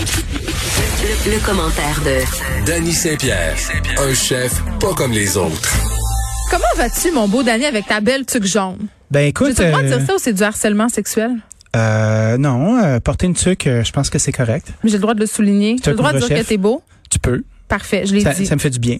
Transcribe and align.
Le, 0.00 1.30
le 1.34 1.44
commentaire 1.44 2.00
de 2.02 2.64
Danny 2.64 2.92
Saint-Pierre, 2.92 3.54
un 3.98 4.14
chef 4.14 4.62
pas 4.80 4.94
comme 4.94 5.12
les 5.12 5.36
autres. 5.36 5.76
Comment 6.50 6.64
vas-tu, 6.76 7.10
mon 7.12 7.28
beau 7.28 7.42
Danny, 7.42 7.66
avec 7.66 7.86
ta 7.86 8.00
belle 8.00 8.24
tuque 8.24 8.46
jaune? 8.46 8.78
Ben 9.10 9.26
écoute, 9.26 9.58
de 9.58 9.62
euh, 9.62 9.82
dire 9.82 10.06
ça 10.06 10.14
ou 10.14 10.18
c'est 10.18 10.32
du 10.32 10.42
harcèlement 10.42 10.88
sexuel? 10.88 11.32
euh, 11.76 12.38
non, 12.38 12.82
euh, 12.82 12.98
porter 12.98 13.26
une 13.26 13.34
tuque, 13.34 13.66
euh, 13.66 13.84
je 13.84 13.92
pense 13.92 14.08
que 14.08 14.18
c'est 14.18 14.32
correct. 14.32 14.68
Mais 14.82 14.88
j'ai 14.88 14.96
le 14.96 15.02
droit 15.02 15.12
de 15.14 15.20
le 15.20 15.26
souligner. 15.26 15.76
J'ai 15.84 15.90
le 15.90 15.96
droit 15.98 16.14
de 16.14 16.18
dire 16.18 16.28
que 16.28 16.42
t'es 16.44 16.56
beau. 16.56 16.82
Tu 17.10 17.18
peux. 17.18 17.44
Parfait, 17.68 18.04
je 18.06 18.14
l'ai 18.14 18.22
Ça, 18.22 18.32
dit. 18.32 18.46
ça 18.46 18.54
me 18.54 18.60
fait 18.60 18.70
du 18.70 18.78
bien. 18.78 18.96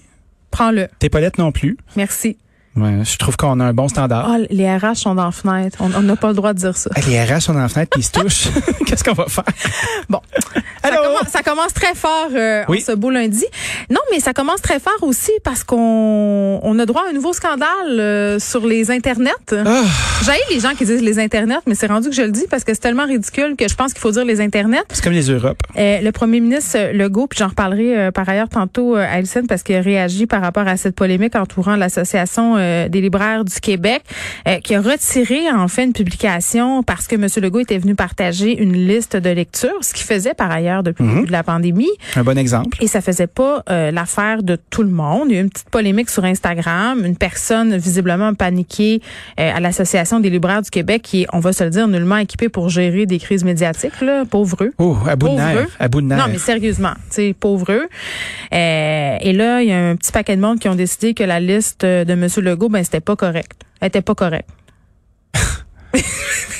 Prends-le. 0.50 0.88
T'es 0.98 1.08
pas 1.08 1.20
lettre 1.20 1.40
non 1.40 1.50
plus. 1.50 1.78
Merci. 1.96 2.36
Ouais, 2.76 3.04
je 3.04 3.16
trouve 3.18 3.36
qu'on 3.36 3.58
a 3.58 3.64
un 3.64 3.72
bon 3.72 3.88
standard. 3.88 4.28
Oh, 4.30 4.46
les 4.48 4.76
RH 4.76 4.94
sont 4.94 5.14
dans 5.16 5.24
la 5.24 5.32
fenêtre. 5.32 5.78
On 5.80 5.88
n'a 6.02 6.14
pas 6.16 6.28
le 6.28 6.34
droit 6.34 6.52
de 6.52 6.58
dire 6.60 6.76
ça. 6.76 6.88
Ah, 6.94 7.00
Les 7.08 7.22
RH 7.22 7.40
sont 7.40 7.52
dans 7.54 7.60
la 7.60 7.68
fenêtre 7.68 7.90
puis 7.90 8.00
ils 8.00 8.04
se 8.04 8.12
touchent. 8.12 8.48
Qu'est-ce 8.86 9.02
qu'on 9.02 9.12
va 9.14 9.26
faire? 9.26 9.44
Bon. 10.08 10.20
Allô? 10.82 10.96
Commence, 11.50 11.74
très 11.74 11.94
fort 11.94 12.28
euh, 12.34 12.62
en 12.66 12.70
Oui. 12.72 12.80
ce 12.80 12.92
beau 12.92 13.10
lundi. 13.10 13.44
Non, 13.90 14.00
mais 14.12 14.20
ça 14.20 14.32
commence 14.32 14.62
très 14.62 14.78
fort 14.80 14.98
aussi 15.02 15.32
parce 15.44 15.64
qu'on 15.64 16.60
on 16.62 16.78
a 16.78 16.86
droit 16.86 17.02
à 17.06 17.10
un 17.10 17.12
nouveau 17.12 17.32
scandale 17.32 17.66
euh, 17.98 18.38
sur 18.38 18.66
les 18.66 18.90
internets. 18.90 19.30
Ah, 19.52 19.82
J'ai 20.24 20.54
les 20.54 20.60
gens 20.60 20.74
qui 20.76 20.84
disent 20.84 21.02
les 21.02 21.18
internets, 21.18 21.60
mais 21.66 21.74
c'est 21.74 21.86
rendu 21.86 22.08
que 22.10 22.14
je 22.14 22.22
le 22.22 22.30
dis 22.30 22.46
parce 22.50 22.64
que 22.64 22.72
c'est 22.74 22.80
tellement 22.80 23.06
ridicule 23.06 23.56
que 23.56 23.68
je 23.68 23.74
pense 23.74 23.92
qu'il 23.92 24.00
faut 24.00 24.10
dire 24.12 24.24
les 24.24 24.40
internets. 24.40 24.82
c'est 24.92 25.02
comme 25.02 25.12
les 25.12 25.28
Europes. 25.30 25.58
Euh, 25.76 26.00
le 26.00 26.12
premier 26.12 26.40
ministre 26.40 26.76
euh, 26.78 26.92
Legault, 26.92 27.26
puis 27.26 27.38
j'en 27.38 27.48
reparlerai 27.48 27.98
euh, 27.98 28.10
par 28.10 28.28
ailleurs 28.28 28.48
tantôt 28.48 28.94
à 28.96 29.04
Alison 29.04 29.42
parce 29.48 29.62
qu'il 29.62 29.76
a 29.76 29.80
réagi 29.80 30.26
par 30.26 30.40
rapport 30.42 30.66
à 30.68 30.76
cette 30.76 30.94
polémique 30.94 31.34
entourant 31.36 31.76
l'association 31.76 32.56
euh, 32.56 32.88
des 32.88 33.00
libraires 33.00 33.44
du 33.44 33.58
Québec, 33.60 34.02
euh, 34.48 34.58
qui 34.60 34.74
a 34.74 34.80
retiré 34.80 35.50
en 35.50 35.68
fait 35.68 35.84
une 35.84 35.92
publication 35.92 36.82
parce 36.82 37.06
que 37.06 37.14
M. 37.16 37.26
Legault 37.42 37.60
était 37.60 37.78
venu 37.78 37.94
partager 37.94 38.56
une 38.60 38.74
liste 38.74 39.16
de 39.16 39.30
lectures, 39.30 39.78
ce 39.82 39.92
qu'il 39.94 40.06
faisait 40.06 40.34
par 40.34 40.50
ailleurs 40.50 40.82
depuis 40.82 41.04
le 41.04 41.14
début 41.14 41.26
de 41.26 41.32
la 41.32 41.39
pandémie. 41.42 41.90
Un 42.16 42.24
bon 42.24 42.36
exemple. 42.38 42.78
Et 42.80 42.86
ça 42.86 43.00
faisait 43.00 43.26
pas 43.26 43.62
euh, 43.70 43.90
l'affaire 43.90 44.42
de 44.42 44.56
tout 44.70 44.82
le 44.82 44.90
monde. 44.90 45.28
Il 45.28 45.34
y 45.34 45.36
a 45.36 45.40
eu 45.40 45.44
une 45.44 45.50
petite 45.50 45.70
polémique 45.70 46.10
sur 46.10 46.24
Instagram. 46.24 47.04
Une 47.04 47.16
personne 47.16 47.76
visiblement 47.76 48.34
paniquée 48.34 49.00
euh, 49.38 49.52
à 49.54 49.60
l'Association 49.60 50.20
des 50.20 50.30
libraires 50.30 50.62
du 50.62 50.70
Québec 50.70 51.02
qui 51.02 51.22
est, 51.22 51.26
on 51.32 51.40
va 51.40 51.52
se 51.52 51.64
le 51.64 51.70
dire, 51.70 51.88
nullement 51.88 52.18
équipée 52.18 52.48
pour 52.48 52.68
gérer 52.68 53.06
des 53.06 53.18
crises 53.18 53.44
médiatiques, 53.44 54.00
là, 54.00 54.24
pauvre 54.24 54.64
eux. 54.64 54.72
Oh, 54.78 54.96
à 55.06 55.16
bout 55.16 55.28
de 55.28 55.34
nerfs. 55.34 55.68
À 55.78 55.88
bout 55.88 56.00
de 56.00 56.06
nerfs. 56.06 56.18
Non, 56.18 56.24
mais 56.30 56.38
sérieusement, 56.38 56.94
tu 57.10 57.16
sais, 57.16 57.34
pauvre 57.38 57.72
eux. 57.72 57.88
Euh, 58.52 59.16
et 59.20 59.32
là, 59.32 59.62
il 59.62 59.68
y 59.68 59.72
a 59.72 59.88
un 59.90 59.96
petit 59.96 60.12
paquet 60.12 60.36
de 60.36 60.40
monde 60.40 60.58
qui 60.58 60.68
ont 60.68 60.74
décidé 60.74 61.14
que 61.14 61.24
la 61.24 61.40
liste 61.40 61.84
de 61.84 62.12
M. 62.12 62.28
Legault, 62.38 62.68
ben, 62.68 62.82
c'était 62.84 63.00
pas 63.00 63.16
correct. 63.16 63.52
Elle 63.80 63.88
était 63.88 64.02
pas 64.02 64.14
correcte. 64.14 64.48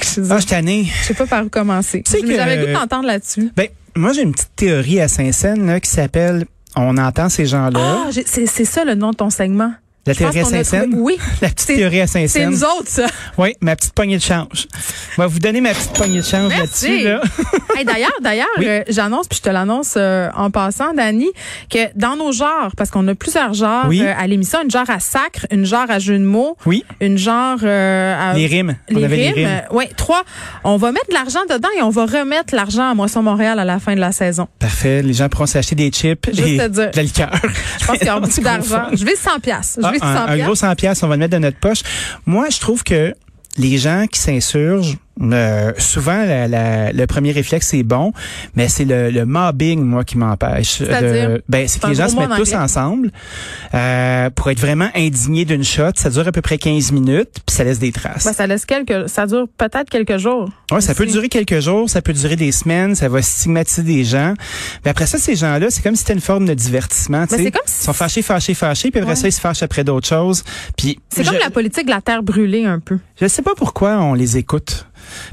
Je 0.04 0.20
Ah, 0.30 0.38
je 0.38 0.46
tanné. 0.46 0.86
sais 1.02 1.14
pas 1.14 1.26
par 1.26 1.44
où 1.44 1.48
commencer. 1.48 2.02
Tu 2.04 2.10
sais 2.12 2.20
que- 2.20 2.34
J'avais 2.34 2.56
le 2.56 2.66
goût 2.66 2.72
d'entendre 2.80 3.06
là-dessus. 3.06 3.50
Ben, 3.56 3.68
moi, 3.96 4.12
j'ai 4.12 4.22
une 4.22 4.32
petite 4.32 4.54
théorie 4.56 5.00
à 5.00 5.08
Saint-Saëns 5.08 5.80
qui 5.80 5.90
s'appelle 5.90 6.44
On 6.76 6.96
entend 6.98 7.28
ces 7.28 7.46
gens-là. 7.46 7.80
Ah, 8.06 8.10
c'est 8.26 8.64
ça 8.64 8.84
le 8.84 8.94
nom 8.94 9.10
de 9.10 9.16
ton 9.16 9.28
segment. 9.30 9.72
La 10.06 10.14
théorie 10.14 10.38
à 10.40 10.42
a 10.42 10.44
Saint-Saëns. 10.46 10.94
Oui. 10.94 11.18
La 11.42 11.48
petite 11.48 11.60
C'est- 11.60 11.76
théorie 11.76 12.00
à 12.00 12.06
C'est 12.06 12.26
Saint-Saëns. 12.26 12.50
nous 12.50 12.64
autres, 12.64 12.86
ça. 12.88 13.06
Oui, 13.38 13.54
ma 13.60 13.76
petite 13.76 13.92
poignée 13.92 14.16
de 14.16 14.22
change. 14.22 14.66
Je 15.16 15.20
vais 15.20 15.28
vous 15.28 15.38
donner 15.38 15.60
ma 15.60 15.74
petite 15.74 15.92
poignée 15.92 16.18
de 16.20 16.24
change 16.24 16.56
là-dessus. 16.56 17.04
Là. 17.04 17.20
Hey, 17.76 17.84
d'ailleurs, 17.86 18.10
d'ailleurs, 18.20 18.48
Oui. 18.58 18.66
euh, 18.68 18.82
j'annonce 18.88 19.28
puis 19.28 19.38
je 19.38 19.42
te 19.42 19.48
l'annonce 19.48 19.94
euh, 19.96 20.28
en 20.36 20.50
passant, 20.50 20.92
Dani, 20.92 21.28
que 21.70 21.78
dans 21.94 22.16
nos 22.16 22.30
genres, 22.32 22.72
parce 22.76 22.90
qu'on 22.90 23.06
a 23.08 23.14
plusieurs 23.14 23.54
genres 23.54 23.86
Oui. 23.88 24.02
euh, 24.02 24.12
à 24.18 24.26
l'émission, 24.26 24.58
une 24.62 24.70
genre 24.70 24.90
à 24.90 24.98
sacre, 24.98 25.46
une 25.52 25.64
genre 25.64 25.86
à 25.88 25.98
jeu 26.00 26.18
de 26.18 26.24
mots, 26.24 26.56
Oui, 26.66 26.84
une 27.00 27.16
genre 27.16 27.58
à 27.64 28.32
les 28.34 28.46
rimes. 28.48 28.76
On 28.90 28.96
les 28.98 29.04
avait 29.04 29.16
rimes. 29.16 29.34
les 29.36 29.44
rimes. 29.46 29.62
ouais, 29.70 29.88
trois. 29.96 30.24
On 30.64 30.76
va 30.76 30.90
mettre 30.92 31.08
de 31.08 31.14
l'argent 31.14 31.40
dedans 31.48 31.68
et 31.78 31.82
on 31.82 31.90
va 31.90 32.04
remettre 32.06 32.54
l'argent 32.54 32.90
à 32.90 32.94
Moisson 32.94 33.22
Montréal 33.22 33.58
à 33.58 33.64
la 33.64 33.78
fin 33.78 33.94
de 33.94 34.00
la 34.00 34.12
saison. 34.12 34.48
Parfait. 34.58 35.02
Les 35.02 35.12
gens 35.14 35.28
pourront 35.28 35.46
s'acheter 35.46 35.76
des 35.76 35.90
chips 35.90 36.26
Juste 36.26 36.40
et 36.46 36.68
de 36.68 36.90
la 36.94 37.02
liqueur. 37.02 37.30
Je 37.80 37.86
pense 37.86 37.98
qu'il 37.98 38.08
y 38.08 38.10
aura 38.10 38.20
beaucoup 38.20 38.32
C'est 38.32 38.42
d'argent. 38.42 38.86
Je 38.92 39.04
vais 39.04 39.14
100 39.16 39.38
pièces. 39.40 39.78
Je 39.94 40.00
vais 40.00 40.00
100 40.00 40.06
un, 40.06 40.26
un 40.26 40.36
gros 40.36 40.44
piastres. 40.46 40.66
100 40.68 40.74
pièces, 40.76 41.02
on 41.02 41.08
va 41.08 41.14
le 41.14 41.20
mettre 41.20 41.32
dans 41.32 41.40
notre 41.40 41.58
poche. 41.58 41.82
Moi, 42.26 42.48
je 42.50 42.60
trouve 42.60 42.82
que 42.84 43.14
les 43.56 43.78
gens 43.78 44.06
qui 44.10 44.20
s'insurgent, 44.20 44.96
euh, 45.22 45.72
souvent 45.78 46.24
la- 46.24 46.48
la- 46.48 46.92
le 46.92 47.06
premier 47.06 47.32
réflexe 47.32 47.68
c'est 47.68 47.82
bon, 47.82 48.12
mais 48.54 48.68
c'est 48.68 48.84
le, 48.84 49.10
le 49.10 49.26
mobbing 49.26 49.82
moi 49.82 50.04
qui 50.04 50.16
m'empêche. 50.18 50.80
De- 50.80 51.42
Ben 51.48 51.68
c'est 51.68 51.80
que 51.82 51.88
les 51.88 51.94
gens 51.94 52.08
se 52.08 52.16
mettent 52.16 52.30
en 52.32 52.36
tous 52.36 52.54
ensemble 52.54 53.10
euh, 53.74 54.30
pour 54.30 54.50
être 54.50 54.60
vraiment 54.60 54.88
indignés 54.94 55.44
d'une 55.44 55.64
shot. 55.64 55.90
Ça 55.96 56.10
dure 56.10 56.26
à 56.26 56.32
peu 56.32 56.40
près 56.42 56.58
15 56.58 56.92
minutes, 56.92 57.30
puis 57.46 57.54
ça 57.56 57.64
laisse 57.64 57.78
des 57.78 57.92
traces. 57.92 58.24
Ben, 58.24 58.32
ça 58.32 58.46
laisse 58.46 58.64
quelques, 58.66 59.08
ça 59.08 59.26
dure 59.26 59.46
peut-être 59.56 59.88
quelques 59.90 60.16
jours. 60.18 60.48
Ouais, 60.72 60.80
ça 60.80 60.94
peut 60.94 61.06
durer 61.06 61.28
quelques 61.28 61.60
jours, 61.60 61.88
ça 61.90 62.02
peut 62.02 62.12
durer 62.12 62.36
des 62.36 62.52
semaines, 62.52 62.94
ça 62.94 63.08
va 63.08 63.22
stigmatiser 63.22 63.82
des 63.82 64.04
gens. 64.04 64.34
Mais 64.84 64.90
après 64.90 65.06
ça, 65.06 65.18
ces 65.18 65.36
gens-là, 65.36 65.66
c'est 65.70 65.82
comme 65.82 65.94
si 65.94 66.00
c'était 66.00 66.14
une 66.14 66.20
forme 66.20 66.46
de 66.46 66.54
divertissement. 66.54 67.24
Ben, 67.30 67.36
c'est 67.36 67.50
comme 67.50 67.60
si- 67.66 67.82
Ils 67.82 67.84
sont 67.84 67.92
fâchés, 67.92 68.22
fâchés, 68.22 68.54
fâchés, 68.54 68.90
puis 68.90 69.00
après 69.00 69.12
Ouais. 69.12 69.16
ça, 69.16 69.28
ils 69.28 69.32
se 69.32 69.40
fâchent 69.40 69.62
après 69.62 69.84
d'autres 69.84 70.06
choses. 70.08 70.42
Puis 70.76 70.98
C'est 71.14 71.24
je- 71.24 71.30
comme 71.30 71.38
la 71.42 71.50
politique 71.50 71.86
de 71.86 71.90
la 71.90 72.00
terre 72.00 72.22
brûlée 72.22 72.64
un 72.64 72.78
peu. 72.80 72.98
je 73.20 73.26
sais 73.26 73.42
pas 73.42 73.54
pourquoi 73.56 73.98
on 73.98 74.14
les 74.14 74.36
écoute. 74.36 74.86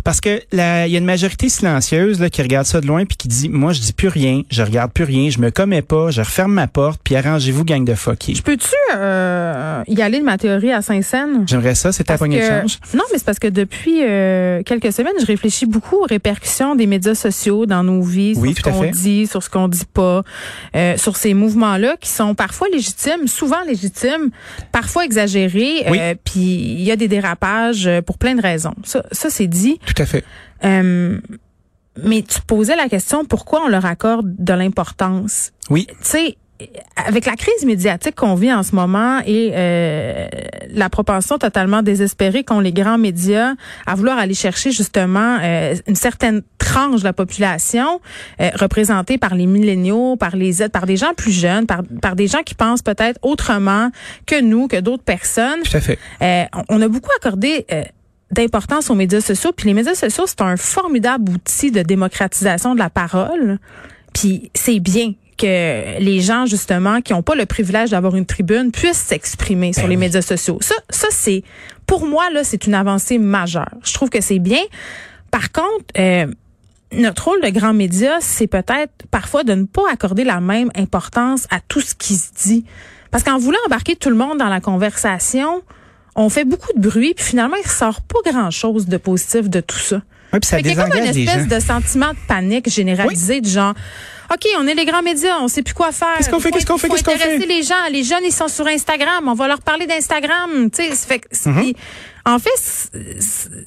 Parce 0.03 0.21
que 0.21 0.41
il 0.51 0.57
y 0.57 0.61
a 0.61 0.97
une 0.97 1.05
majorité 1.05 1.49
silencieuse 1.49 2.19
là, 2.19 2.29
qui 2.29 2.41
regarde 2.41 2.65
ça 2.65 2.81
de 2.81 2.87
loin 2.87 3.05
puis 3.05 3.17
qui 3.17 3.27
dit 3.27 3.49
moi 3.49 3.73
je 3.73 3.81
dis 3.81 3.93
plus 3.93 4.07
rien, 4.07 4.41
je 4.49 4.61
regarde 4.63 4.91
plus 4.91 5.03
rien, 5.03 5.29
je 5.29 5.39
me 5.39 5.51
commets 5.51 5.81
pas, 5.81 6.11
je 6.11 6.21
referme 6.21 6.53
ma 6.53 6.67
porte 6.67 6.99
puis 7.03 7.15
arrangez-vous 7.15 7.63
gang 7.65 7.83
de 7.83 7.93
fuckers. 7.93 8.35
Je 8.35 8.41
peux-tu 8.41 8.69
euh, 8.95 9.83
y 9.87 10.01
aller 10.01 10.19
de 10.19 10.23
ma 10.25 10.37
théorie 10.37 10.71
à 10.71 10.81
Saint-Saëns? 10.81 11.45
J'aimerais 11.47 11.75
ça, 11.75 11.91
c'est 11.91 12.05
ta 12.05 12.17
poignée 12.17 12.39
de 12.39 12.45
change. 12.45 12.79
Non, 12.93 13.03
mais 13.11 13.17
c'est 13.17 13.25
parce 13.25 13.39
que 13.39 13.47
depuis 13.47 14.03
euh, 14.03 14.61
quelques 14.63 14.91
semaines, 14.91 15.13
je 15.19 15.25
réfléchis 15.25 15.65
beaucoup 15.65 15.97
aux 15.97 16.05
répercussions 16.07 16.75
des 16.75 16.87
médias 16.87 17.15
sociaux 17.15 17.65
dans 17.65 17.83
nos 17.83 18.01
vies, 18.01 18.33
Oui, 18.37 18.53
sur 18.53 18.63
tout 18.63 18.69
ce 18.69 18.75
qu'on 18.75 18.91
dit, 18.91 19.27
sur 19.27 19.43
ce 19.43 19.49
qu'on 19.49 19.67
dit 19.67 19.85
pas, 19.91 20.23
euh, 20.75 20.97
sur 20.97 21.15
ces 21.17 21.33
mouvements-là 21.33 21.95
qui 21.99 22.09
sont 22.09 22.35
parfois 22.35 22.67
légitimes, 22.71 23.27
souvent 23.27 23.61
légitimes, 23.67 24.29
parfois 24.71 25.05
exagérés, 25.05 25.83
Oui. 25.89 25.97
euh, 25.99 26.15
puis 26.23 26.41
il 26.41 26.81
y 26.81 26.91
a 26.91 26.95
des 26.95 27.07
dérapages 27.07 27.87
euh, 27.87 28.01
pour 28.01 28.17
plein 28.17 28.35
de 28.35 28.41
raisons. 28.41 28.73
Ça, 28.83 29.03
ça 29.11 29.29
c'est 29.29 29.47
dit. 29.57 29.79
Tout 29.85 30.01
à 30.01 30.05
fait. 30.05 30.23
Euh, 30.63 31.19
mais 32.03 32.21
tu 32.21 32.41
posais 32.41 32.75
la 32.75 32.89
question 32.89 33.25
pourquoi 33.25 33.63
on 33.65 33.67
leur 33.67 33.85
accorde 33.85 34.35
de 34.37 34.53
l'importance? 34.53 35.51
Oui. 35.69 35.87
tu 35.87 35.95
sais, 36.01 36.37
avec 36.95 37.25
la 37.25 37.35
crise 37.35 37.65
médiatique 37.65 38.15
qu'on 38.15 38.35
vit 38.35 38.51
en 38.51 38.63
ce 38.63 38.75
moment 38.75 39.19
et 39.25 39.51
euh, 39.53 40.27
la 40.71 40.89
propension 40.89 41.37
totalement 41.37 41.83
désespérée 41.83 42.43
qu'ont 42.43 42.59
les 42.59 42.73
grands 42.73 42.97
médias 42.97 43.53
à 43.85 43.95
vouloir 43.95 44.17
aller 44.17 44.33
chercher 44.33 44.71
justement 44.71 45.37
euh, 45.41 45.75
une 45.87 45.95
certaine 45.95 46.41
tranche 46.57 47.01
de 47.01 47.05
la 47.05 47.13
population 47.13 48.01
euh, 48.41 48.49
représentée 48.55 49.17
par 49.17 49.35
les 49.35 49.45
milléniaux, 49.45 50.15
par 50.15 50.35
les 50.35 50.51
Z, 50.51 50.69
par 50.69 50.85
des 50.85 50.97
gens 50.97 51.13
plus 51.15 51.31
jeunes, 51.31 51.65
par, 51.65 51.81
par 52.01 52.15
des 52.15 52.27
gens 52.27 52.43
qui 52.43 52.55
pensent 52.55 52.81
peut-être 52.81 53.19
autrement 53.21 53.89
que 54.25 54.41
nous, 54.41 54.67
que 54.67 54.77
d'autres 54.77 55.03
personnes. 55.03 55.61
Tout 55.63 55.77
à 55.77 55.81
fait. 55.81 55.99
Euh, 56.21 56.43
on 56.69 56.77
on 56.77 56.81
a 56.83 56.89
beaucoup 56.89 57.09
accordé 57.17 57.65
euh, 57.71 57.83
d'importance 58.31 58.89
aux 58.89 58.95
médias 58.95 59.21
sociaux. 59.21 59.51
Puis 59.55 59.67
les 59.67 59.73
médias 59.73 59.95
sociaux, 59.95 60.25
c'est 60.27 60.41
un 60.41 60.57
formidable 60.57 61.31
outil 61.31 61.71
de 61.71 61.81
démocratisation 61.81 62.73
de 62.73 62.79
la 62.79 62.89
parole. 62.89 63.59
Puis 64.13 64.51
c'est 64.53 64.79
bien 64.79 65.13
que 65.37 65.99
les 65.99 66.19
gens, 66.19 66.45
justement, 66.45 67.01
qui 67.01 67.13
n'ont 67.13 67.21
pas 67.21 67.35
le 67.35 67.45
privilège 67.45 67.91
d'avoir 67.91 68.15
une 68.15 68.25
tribune, 68.25 68.71
puissent 68.71 68.97
s'exprimer 68.97 69.71
sur 69.71 69.83
Ben 69.83 69.89
les 69.89 69.95
oui. 69.95 70.01
médias 70.01 70.21
sociaux. 70.21 70.57
Ça, 70.61 70.75
ça 70.89 71.07
c'est, 71.11 71.43
pour 71.85 72.05
moi, 72.07 72.29
là, 72.31 72.43
c'est 72.43 72.65
une 72.65 72.73
avancée 72.73 73.19
majeure. 73.19 73.69
Je 73.83 73.93
trouve 73.93 74.09
que 74.09 74.19
c'est 74.19 74.39
bien. 74.39 74.61
Par 75.29 75.51
contre, 75.51 75.85
euh, 75.99 76.25
notre 76.91 77.25
rôle 77.25 77.41
de 77.41 77.49
grand 77.49 77.73
média, 77.73 78.17
c'est 78.19 78.47
peut-être 78.47 78.91
parfois 79.11 79.43
de 79.43 79.53
ne 79.53 79.65
pas 79.65 79.83
accorder 79.91 80.23
la 80.23 80.39
même 80.39 80.71
importance 80.75 81.45
à 81.51 81.59
tout 81.67 81.81
ce 81.81 81.93
qui 81.93 82.15
se 82.15 82.31
dit. 82.45 82.65
Parce 83.11 83.23
qu'en 83.23 83.37
voulant 83.37 83.59
embarquer 83.67 83.95
tout 83.95 84.09
le 84.09 84.15
monde 84.15 84.37
dans 84.37 84.49
la 84.49 84.59
conversation, 84.59 85.61
on 86.17 86.29
fait 86.29 86.45
beaucoup 86.45 86.73
de 86.75 86.81
bruit, 86.81 87.13
puis 87.13 87.23
finalement, 87.23 87.55
il 87.55 87.65
ressort 87.65 88.01
pas 88.01 88.29
grand-chose 88.29 88.87
de 88.87 88.97
positif 88.97 89.49
de 89.49 89.61
tout 89.61 89.77
ça. 89.77 90.01
Oui, 90.33 90.39
puis 90.39 90.47
ça 90.47 90.57
Fait 90.57 90.63
qu'il 90.63 90.73
y 90.75 90.79
a 90.79 90.83
comme 90.87 90.97
une 90.97 91.05
espèce 91.05 91.47
de 91.47 91.59
sentiment 91.59 92.09
de 92.09 92.17
panique 92.27 92.69
généralisé 92.69 93.41
du 93.41 93.49
genre 93.49 93.73
OK, 94.29 94.45
on 94.59 94.67
est 94.67 94.73
les 94.75 94.83
grands 94.83 95.01
médias, 95.03 95.37
on 95.39 95.47
sait 95.47 95.63
plus 95.63 95.73
quoi 95.73 95.93
faire. 95.93 96.09
Qu'est-ce 96.17 96.29
qu'on 96.29 96.41
fait, 96.41 96.51
qu'est-ce 96.51 96.65
qu'on 96.65 96.77
fait, 96.77 96.89
qu'est-ce 96.89 97.01
qu'on 97.05 97.11
intéresser 97.13 97.39
fait? 97.39 97.45
les 97.47 97.63
gens, 97.63 97.75
les 97.89 98.03
jeunes 98.03 98.25
ils 98.25 98.33
sont 98.33 98.49
sur 98.49 98.67
Instagram, 98.67 99.25
on 99.25 99.33
va 99.33 99.47
leur 99.47 99.61
parler 99.61 99.87
d'Instagram, 99.87 100.69
tu 100.69 100.83
sais, 100.93 101.19
que- 101.19 101.27
Mm-hmm. 101.49 101.73
en 102.25 102.37
fait 102.39 102.89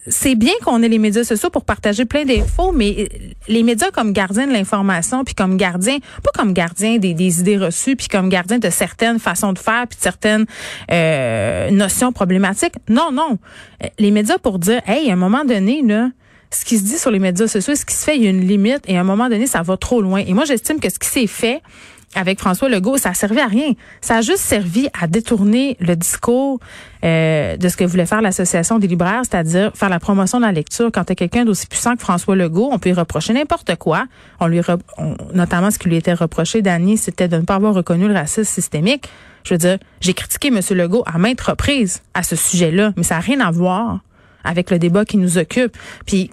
c'est- 0.07 0.35
bien 0.35 0.53
qu'on 0.63 0.83
ait 0.83 0.89
les 0.91 0.99
médias 0.99 1.25
sociaux 1.25 1.49
pour 1.49 1.65
partager 1.65 2.05
plein 2.05 2.27
d'infos, 2.27 2.73
mais 2.73 3.09
les 3.49 3.63
médias 3.63 3.91
comme 3.91 4.13
gardiens 4.13 4.47
de 4.47 4.53
l'information 4.53 5.25
puis 5.25 5.35
comme 5.35 5.57
gardiens, 5.57 5.97
pas 6.23 6.31
comme 6.39 6.53
gardiens 6.53 6.99
des, 6.99 7.15
des 7.15 7.41
idées 7.41 7.57
reçues 7.57 7.97
puis 7.97 8.09
comme 8.09 8.29
gardiens 8.29 8.59
de 8.59 8.69
certaines 8.69 9.19
façons 9.19 9.55
de 9.55 9.59
faire 9.59 9.87
puis 9.89 9.97
de 9.97 10.03
certaines 10.03 10.45
euh, 10.93 11.71
notions 11.71 12.13
problématiques. 12.13 12.75
Non, 12.91 13.11
non. 13.13 13.39
Les 13.99 14.11
médias 14.11 14.37
pour 14.37 14.59
dire 14.59 14.83
hey, 14.87 15.09
à 15.11 15.15
un 15.15 15.17
moment 15.17 15.45
donné 15.47 15.81
là, 15.83 16.11
ce 16.53 16.65
qui 16.65 16.79
se 16.79 16.85
dit 16.85 16.99
sur 16.99 17.11
les 17.11 17.19
médias 17.19 17.47
sociaux, 17.47 17.75
ce 17.75 17.85
qui 17.85 17.95
se 17.95 18.05
fait, 18.05 18.17
il 18.17 18.25
y 18.25 18.27
a 18.27 18.31
une 18.31 18.47
limite 18.47 18.83
et 18.87 18.97
à 18.97 19.01
un 19.01 19.05
moment 19.05 19.29
donné, 19.29 19.47
ça 19.47 19.63
va 19.63 19.77
trop 19.77 20.03
loin. 20.03 20.21
Et 20.21 20.35
moi, 20.35 20.45
j'estime 20.45 20.81
que 20.81 20.91
ce 20.91 20.99
qui 20.99 21.09
s'est 21.09 21.27
fait 21.27 21.63
avec 22.17 22.41
François 22.41 22.69
Legault, 22.69 22.99
ça 22.99 23.11
a 23.11 23.15
servi 23.15 23.39
à 23.39 23.47
rien. 23.47 23.73
Ça 24.01 24.17
a 24.17 24.21
juste 24.21 24.41
servi 24.41 24.89
à 25.01 25.07
détourner 25.07 25.77
le 25.79 25.95
discours 25.95 26.59
euh, 27.05 27.57
de 27.57 27.69
ce 27.69 27.77
que 27.77 27.85
voulait 27.85 28.07
faire 28.07 28.21
l'Association 28.21 28.81
des 28.81 28.89
libraires, 28.89 29.23
c'est-à-dire 29.23 29.71
faire 29.77 29.89
la 29.89 30.01
promotion 30.01 30.39
de 30.39 30.45
la 30.45 30.51
lecture. 30.51 30.91
Quand 30.93 31.05
tu 31.05 31.15
quelqu'un 31.15 31.45
d'aussi 31.45 31.69
puissant 31.69 31.95
que 31.95 32.01
François 32.01 32.35
Legault, 32.35 32.71
on 32.73 32.81
peut 32.81 32.89
lui 32.89 32.97
reprocher 32.97 33.33
n'importe 33.33 33.77
quoi. 33.77 34.07
On 34.41 34.49
lui 34.49 34.61
notamment 35.33 35.71
ce 35.71 35.79
qui 35.79 35.89
lui 35.89 35.97
était 35.97 36.15
reproché, 36.15 36.63
Dany, 36.63 36.97
c'était 36.97 37.29
de 37.29 37.37
ne 37.37 37.43
pas 37.43 37.55
avoir 37.55 37.75
reconnu 37.75 38.09
le 38.09 38.15
racisme 38.15 38.43
systémique. 38.45 39.09
Je 39.45 39.55
veux 39.55 39.59
dire, 39.59 39.79
j'ai 40.01 40.13
critiqué 40.13 40.49
M. 40.49 40.61
Legault 40.71 41.05
à 41.07 41.17
maintes 41.19 41.41
reprises 41.41 42.03
à 42.15 42.25
ce 42.25 42.35
sujet-là, 42.35 42.93
mais 42.97 43.05
ça 43.05 43.15
n'a 43.15 43.21
rien 43.21 43.41
à 43.41 43.53
voir 43.53 44.01
avec 44.45 44.71
le 44.71 44.79
débat 44.79 45.05
qui 45.05 45.17
nous 45.17 45.39
occupe. 45.39 45.77
Puis 46.07 46.31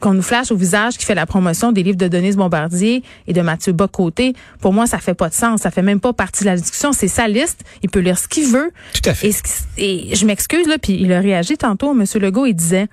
qu'on 0.00 0.12
nous 0.12 0.22
flash 0.22 0.50
au 0.50 0.56
visage 0.56 0.98
qui 0.98 1.04
fait 1.06 1.14
la 1.14 1.24
promotion 1.24 1.72
des 1.72 1.82
livres 1.82 1.96
de 1.96 2.08
Denise 2.08 2.36
Bombardier 2.36 3.02
et 3.26 3.32
de 3.32 3.40
Mathieu 3.40 3.72
Bocoté, 3.72 4.34
pour 4.60 4.72
moi, 4.74 4.86
ça 4.86 4.98
fait 4.98 5.14
pas 5.14 5.30
de 5.30 5.34
sens. 5.34 5.62
Ça 5.62 5.70
fait 5.70 5.82
même 5.82 6.00
pas 6.00 6.12
partie 6.12 6.44
de 6.44 6.50
la 6.50 6.56
discussion. 6.56 6.92
C'est 6.92 7.08
sa 7.08 7.26
liste. 7.26 7.64
Il 7.82 7.88
peut 7.88 8.00
lire 8.00 8.18
ce 8.18 8.28
qu'il 8.28 8.46
veut. 8.48 8.70
Tout 8.92 9.08
à 9.08 9.14
fait. 9.14 9.30
Et, 9.78 10.14
je 10.14 10.26
m'excuse, 10.26 10.66
là, 10.66 10.76
puis 10.78 10.98
il 11.00 11.12
a 11.12 11.20
réagi 11.20 11.56
tantôt, 11.56 11.92
M. 11.92 12.04
Legault, 12.20 12.44
il 12.44 12.54
disait, 12.54 12.88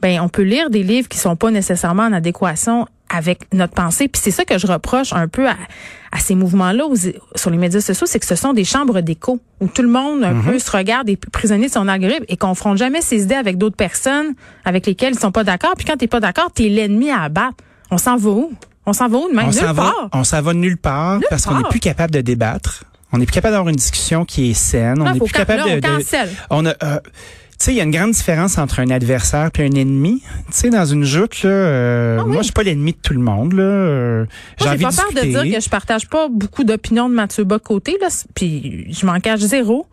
ben, 0.00 0.20
on 0.20 0.28
peut 0.28 0.42
lire 0.42 0.68
des 0.68 0.82
livres 0.82 1.08
qui 1.08 1.18
sont 1.18 1.36
pas 1.36 1.52
nécessairement 1.52 2.04
en 2.04 2.12
adéquation 2.12 2.86
avec 3.12 3.42
notre 3.52 3.74
pensée. 3.74 4.08
Puis 4.08 4.20
c'est 4.22 4.30
ça 4.30 4.44
que 4.44 4.58
je 4.58 4.66
reproche 4.66 5.12
un 5.12 5.28
peu 5.28 5.46
à, 5.48 5.56
ces 6.18 6.34
mouvements-là 6.34 6.84
sur 7.36 7.50
les 7.50 7.56
médias 7.56 7.80
sociaux, 7.80 8.06
c'est 8.06 8.18
que 8.18 8.26
ce 8.26 8.34
sont 8.34 8.52
des 8.52 8.64
chambres 8.64 9.00
d'écho 9.00 9.40
où 9.60 9.68
tout 9.68 9.82
le 9.82 9.88
monde 9.88 10.24
un 10.24 10.34
mhm. 10.34 10.44
peu 10.44 10.58
se 10.58 10.70
regarde 10.70 11.08
et 11.08 11.16
prisonnier 11.16 11.68
de 11.68 11.72
son 11.72 11.88
algorithme 11.88 12.24
et 12.28 12.36
confronte 12.36 12.76
jamais 12.76 13.00
ses 13.00 13.22
idées 13.22 13.34
avec 13.34 13.56
d'autres 13.56 13.76
personnes 13.76 14.34
avec 14.64 14.86
lesquelles 14.86 15.14
ils 15.14 15.18
sont 15.18 15.32
pas 15.32 15.44
d'accord. 15.44 15.72
Puis 15.76 15.86
quand 15.86 15.96
t'es 15.96 16.08
pas 16.08 16.20
d'accord, 16.20 16.50
t'es 16.52 16.68
l'ennemi 16.68 17.10
à 17.10 17.22
abattre. 17.22 17.56
On 17.90 17.98
s'en 17.98 18.16
va 18.16 18.30
où? 18.30 18.52
On 18.84 18.92
s'en 18.92 19.08
va 19.08 19.18
où 19.18 19.28
de 19.30 19.34
même? 19.34 19.48
On 19.48 19.50
nulle 19.50 19.74
part. 19.74 20.08
on 20.12 20.24
s'en 20.24 20.42
va 20.42 20.54
nulle 20.54 20.76
part 20.76 21.20
parce 21.30 21.46
qu'on 21.46 21.56
n'est 21.56 21.68
plus 21.68 21.80
capable 21.80 22.12
de 22.12 22.20
débattre. 22.20 22.84
On 23.12 23.18
n'est 23.18 23.26
plus 23.26 23.34
capable 23.34 23.52
d'avoir 23.52 23.68
une 23.68 23.76
discussion 23.76 24.24
qui 24.24 24.50
est 24.50 24.54
saine. 24.54 25.00
on 25.00 25.12
n'est 25.12 25.18
plus 25.18 25.32
capable 25.32 25.62
de, 25.64 25.80
on 26.50 26.64
a, 26.64 26.74
euh, 26.82 26.98
tu 27.62 27.66
sais, 27.66 27.74
il 27.74 27.76
y 27.76 27.80
a 27.80 27.84
une 27.84 27.92
grande 27.92 28.10
différence 28.10 28.58
entre 28.58 28.80
un 28.80 28.90
adversaire 28.90 29.50
et 29.56 29.62
un 29.62 29.70
ennemi. 29.70 30.20
Tu 30.46 30.52
sais, 30.52 30.70
dans 30.70 30.84
une 30.84 31.04
joute, 31.04 31.44
là, 31.44 31.50
euh, 31.50 32.18
ah 32.20 32.24
moi, 32.24 32.38
je 32.38 32.46
suis 32.46 32.52
pas 32.52 32.64
l'ennemi 32.64 32.90
de 32.90 32.98
tout 33.00 33.14
le 33.14 33.20
monde. 33.20 33.52
Là. 33.52 33.62
Euh, 33.62 34.26
j'ai 34.60 34.68
envie 34.68 34.82
pas 34.82 34.90
peur 34.90 35.12
de 35.12 35.28
dire 35.28 35.58
que 35.58 35.62
je 35.62 35.70
partage 35.70 36.08
pas 36.08 36.26
beaucoup 36.28 36.64
d'opinions 36.64 37.08
de 37.08 37.14
Mathieu 37.14 37.44
Bocoté, 37.44 37.98
là, 38.00 38.08
puis 38.34 38.92
je 38.92 39.06
m'en 39.06 39.20
cache 39.20 39.38
zéro. 39.38 39.86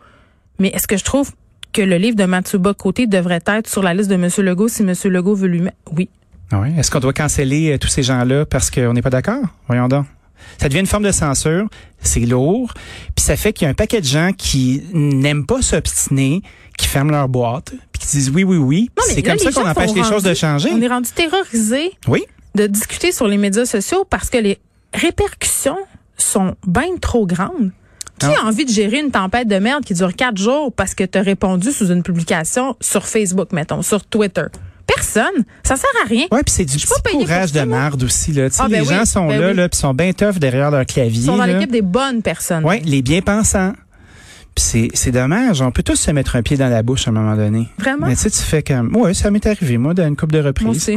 Mais 0.58 0.70
est-ce 0.70 0.88
que 0.88 0.96
je 0.96 1.04
trouve 1.04 1.30
que 1.72 1.80
le 1.80 1.96
livre 1.96 2.16
de 2.16 2.24
Mathieu 2.24 2.58
Bocoté 2.58 3.06
devrait 3.06 3.38
être 3.46 3.68
sur 3.68 3.84
la 3.84 3.94
liste 3.94 4.10
de 4.10 4.16
M. 4.16 4.28
Legault 4.38 4.66
si 4.66 4.82
M. 4.82 4.92
Legault 5.04 5.36
veut 5.36 5.46
lui 5.46 5.60
mettre? 5.60 5.76
Oui. 5.96 6.08
Ah 6.50 6.58
oui. 6.58 6.70
Est-ce 6.76 6.90
qu'on 6.90 6.98
doit 6.98 7.12
canceller 7.12 7.70
euh, 7.70 7.78
tous 7.78 7.86
ces 7.86 8.02
gens-là 8.02 8.46
parce 8.46 8.68
qu'on 8.72 8.94
n'est 8.94 9.02
pas 9.02 9.10
d'accord? 9.10 9.44
Voyons 9.68 9.86
donc. 9.86 10.06
Ça 10.58 10.68
devient 10.68 10.80
une 10.80 10.86
forme 10.86 11.04
de 11.04 11.12
censure, 11.12 11.68
c'est 12.02 12.20
lourd, 12.20 12.72
puis 13.14 13.24
ça 13.24 13.36
fait 13.36 13.52
qu'il 13.52 13.64
y 13.64 13.66
a 13.66 13.70
un 13.70 13.74
paquet 13.74 14.00
de 14.00 14.06
gens 14.06 14.32
qui 14.36 14.82
n'aiment 14.92 15.46
pas 15.46 15.62
s'obstiner, 15.62 16.42
qui 16.76 16.86
ferment 16.86 17.10
leur 17.10 17.28
boîte, 17.28 17.72
puis 17.92 18.00
qui 18.00 18.08
disent 18.08 18.30
oui, 18.30 18.44
oui, 18.44 18.56
oui. 18.56 18.90
C'est 19.06 19.22
comme 19.22 19.38
ça 19.38 19.52
qu'on 19.52 19.68
empêche 19.68 19.94
les 19.94 20.04
choses 20.04 20.22
de 20.22 20.34
changer. 20.34 20.70
On 20.72 20.80
est 20.80 20.88
rendu 20.88 21.10
terrorisé 21.10 21.92
oui. 22.08 22.24
de 22.54 22.66
discuter 22.66 23.12
sur 23.12 23.26
les 23.28 23.38
médias 23.38 23.66
sociaux 23.66 24.04
parce 24.08 24.30
que 24.30 24.38
les 24.38 24.58
répercussions 24.94 25.78
sont 26.16 26.54
bien 26.66 26.96
trop 27.00 27.26
grandes. 27.26 27.72
Qui 28.18 28.26
a 28.26 28.44
envie 28.44 28.66
de 28.66 28.70
gérer 28.70 28.98
une 28.98 29.10
tempête 29.10 29.48
de 29.48 29.56
merde 29.56 29.82
qui 29.82 29.94
dure 29.94 30.14
quatre 30.14 30.36
jours 30.36 30.70
parce 30.74 30.94
que 30.94 31.04
tu 31.04 31.16
as 31.16 31.22
répondu 31.22 31.72
sous 31.72 31.90
une 31.90 32.02
publication 32.02 32.76
sur 32.78 33.06
Facebook, 33.06 33.52
mettons, 33.52 33.80
sur 33.80 34.04
Twitter? 34.04 34.44
Personne. 34.94 35.44
Ça 35.62 35.76
sert 35.76 35.90
à 36.04 36.08
rien. 36.08 36.26
Ouais, 36.30 36.42
puis 36.42 36.54
c'est 36.54 36.64
du 36.64 36.76
petit 36.76 37.16
courage 37.18 37.52
de 37.52 37.60
merde 37.60 38.02
aussi 38.02 38.32
là. 38.32 38.48
Ah, 38.58 38.68
ben 38.68 38.80
les 38.80 38.84
gens 38.84 39.04
sont 39.04 39.28
ben 39.28 39.40
là, 39.40 39.54
là, 39.54 39.68
puis 39.68 39.78
sont 39.78 39.94
bien 39.94 40.12
tough 40.12 40.38
derrière 40.38 40.70
leur 40.70 40.86
clavier. 40.86 41.20
Ils 41.20 41.26
sont 41.26 41.36
dans 41.36 41.44
l'équipe 41.44 41.70
des 41.70 41.82
bonnes 41.82 42.22
personnes. 42.22 42.64
Oui, 42.64 42.80
les 42.84 43.02
bien 43.02 43.20
pensants. 43.20 43.72
C'est 44.60 45.12
dommage. 45.12 45.62
On 45.62 45.70
peut 45.70 45.82
tous 45.82 45.96
se 45.96 46.10
mettre 46.10 46.36
un 46.36 46.42
pied 46.42 46.56
dans 46.56 46.68
la 46.68 46.82
bouche 46.82 47.06
à 47.08 47.10
un 47.10 47.14
moment 47.14 47.36
donné. 47.36 47.68
Vraiment? 47.78 48.06
Mais 48.06 48.14
tu 48.14 48.22
sais, 48.22 48.30
tu 48.30 48.42
fais 48.42 48.62
comme... 48.62 48.94
Ouais, 48.94 49.14
ça 49.14 49.30
m'est 49.30 49.46
arrivé, 49.46 49.78
moi, 49.78 49.94
dans 49.94 50.06
une 50.06 50.16
coupe 50.16 50.32
de 50.32 50.40
reprises. 50.40 50.90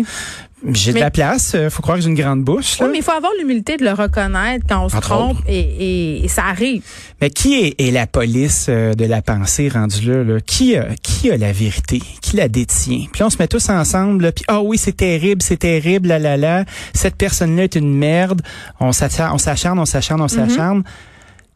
J'ai 0.71 0.94
de 0.94 1.00
la 1.00 1.12
place. 1.12 1.54
Euh, 1.56 1.69
faut 1.69 1.81
croire 1.81 1.98
que 1.98 2.04
j'ai 2.04 2.10
une 2.10 2.15
grande 2.15 2.44
bouche. 2.44 2.77
Oui, 2.80 2.88
mais 2.92 3.00
il 3.00 3.04
faut 3.04 3.12
avoir 3.12 3.31
l'humilité 3.38 3.75
de 3.77 3.83
le 3.83 3.92
reconnaître 3.92 4.65
quand 4.68 4.86
on 4.86 4.89
se 4.89 4.98
trompe 4.98 5.38
et, 5.48 6.24
et, 6.24 6.27
ça 6.30 6.44
arrive. 6.45 6.83
Mais 7.19 7.30
qui 7.30 7.56
est, 7.56 7.81
est 7.81 7.92
la 7.92 8.07
police 8.07 8.68
euh, 8.69 8.94
de 8.94 9.06
la 9.06 9.21
pensée 9.21 9.68
rendue 9.68 10.09
là? 10.09 10.24
là? 10.24 10.39
Qui, 10.39 10.77
a, 10.77 10.88
qui 11.01 11.31
a 11.31 11.38
la 11.38 11.51
vérité? 11.51 12.01
Qui 12.21 12.38
la 12.38 12.48
détient? 12.48 13.07
Puis 13.12 13.24
on 13.24 13.30
se 13.30 13.38
met 13.39 13.48
tous 13.48 13.69
ensemble. 13.69 14.31
Puis 14.31 14.45
ah 14.48 14.62
oui, 14.62 14.77
c'est 14.77 14.95
terrible, 14.95 15.42
c'est 15.42 15.57
terrible, 15.57 16.07
là 16.07 16.19
là 16.19 16.38
là. 16.38 16.63
Cette 16.94 17.16
personne-là 17.16 17.63
est 17.63 17.75
une 17.75 17.94
merde. 17.94 18.42
On 18.80 18.94
s'acharne, 18.94 19.33
on 19.33 19.38
s'acharne, 19.38 19.80
on 19.80 19.86
s'acharne, 19.86 20.21
on 20.21 20.27
mm-hmm. 20.27 20.50
s'acharne 20.50 20.83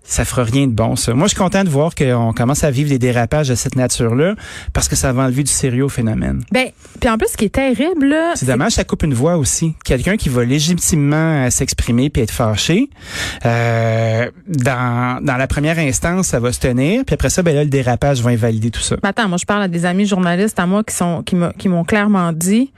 ça 0.07 0.23
fera 0.23 0.43
rien 0.43 0.67
de 0.67 0.71
bon, 0.71 0.95
ça. 0.95 1.13
Moi, 1.13 1.27
je 1.27 1.33
suis 1.33 1.37
content 1.37 1.63
de 1.63 1.69
voir 1.69 1.93
qu'on 1.93 2.31
commence 2.33 2.63
à 2.63 2.71
vivre 2.71 2.89
des 2.89 2.97
dérapages 2.97 3.49
de 3.49 3.55
cette 3.55 3.75
nature-là 3.75 4.35
parce 4.73 4.87
que 4.87 4.95
ça 4.95 5.11
va 5.11 5.23
enlever 5.23 5.43
du 5.43 5.51
sérieux 5.51 5.83
au 5.83 5.89
phénomène. 5.89 6.43
Ben, 6.51 6.69
puis 6.99 7.09
en 7.09 7.17
plus, 7.17 7.27
ce 7.31 7.37
qui 7.37 7.45
est 7.45 7.49
terrible, 7.49 8.07
là. 8.07 8.31
C'est 8.35 8.45
dommage, 8.45 8.71
ça 8.71 8.85
coupe 8.85 9.03
une 9.03 9.13
voix 9.13 9.35
aussi. 9.35 9.75
Quelqu'un 9.83 10.15
qui 10.15 10.29
va 10.29 10.45
légitimement 10.45 11.45
euh, 11.45 11.49
s'exprimer 11.49 12.09
puis 12.09 12.21
être 12.21 12.31
fâché, 12.31 12.89
euh, 13.45 14.31
dans, 14.47 15.23
dans 15.23 15.35
la 15.35 15.47
première 15.47 15.77
instance, 15.77 16.27
ça 16.27 16.39
va 16.39 16.53
se 16.53 16.59
tenir, 16.61 17.03
puis 17.05 17.13
après 17.13 17.29
ça, 17.29 17.43
ben 17.43 17.53
là, 17.53 17.63
le 17.65 17.69
dérapage 17.69 18.21
va 18.21 18.29
invalider 18.29 18.71
tout 18.71 18.81
ça. 18.81 18.95
Mais 19.03 19.09
attends, 19.09 19.27
moi, 19.27 19.37
je 19.37 19.45
parle 19.45 19.63
à 19.63 19.67
des 19.67 19.85
amis 19.85 20.05
journalistes 20.05 20.57
à 20.57 20.65
moi 20.65 20.83
qui 20.85 20.95
sont, 20.95 21.21
qui 21.23 21.67
m'ont 21.67 21.83
clairement 21.83 22.31
dit, 22.31 22.71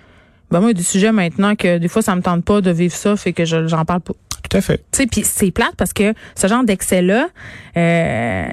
ben 0.49 0.61
moi, 0.61 0.71
il 0.71 0.73
y 0.73 0.77
a 0.77 0.79
du 0.79 0.83
sujet 0.83 1.11
maintenant 1.11 1.55
que 1.55 1.77
des 1.77 1.87
fois, 1.87 2.01
ça 2.01 2.15
me 2.15 2.21
tente 2.21 2.43
pas 2.43 2.61
de 2.61 2.71
vivre 2.71 2.95
ça, 2.95 3.15
fait 3.15 3.33
que 3.33 3.45
j'en 3.45 3.85
parle 3.85 4.01
pas. 4.01 4.13
Tout 4.47 4.57
à 4.57 4.61
fait. 4.61 4.77
Tu 4.91 4.97
sais, 4.97 5.07
puis 5.07 5.23
c'est 5.23 5.51
plate 5.51 5.75
parce 5.77 5.93
que 5.93 6.13
ce 6.35 6.47
genre 6.47 6.63
d'excès-là, 6.63 7.29
euh, 7.77 8.47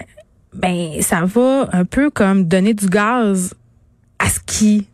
ben, 0.54 1.02
ça 1.02 1.22
va 1.24 1.68
un 1.72 1.84
peu 1.84 2.10
comme 2.10 2.44
donner 2.44 2.74
du 2.74 2.88
gaz 2.88 3.54
à 4.18 4.28
ce 4.28 4.40
qui 4.44 4.86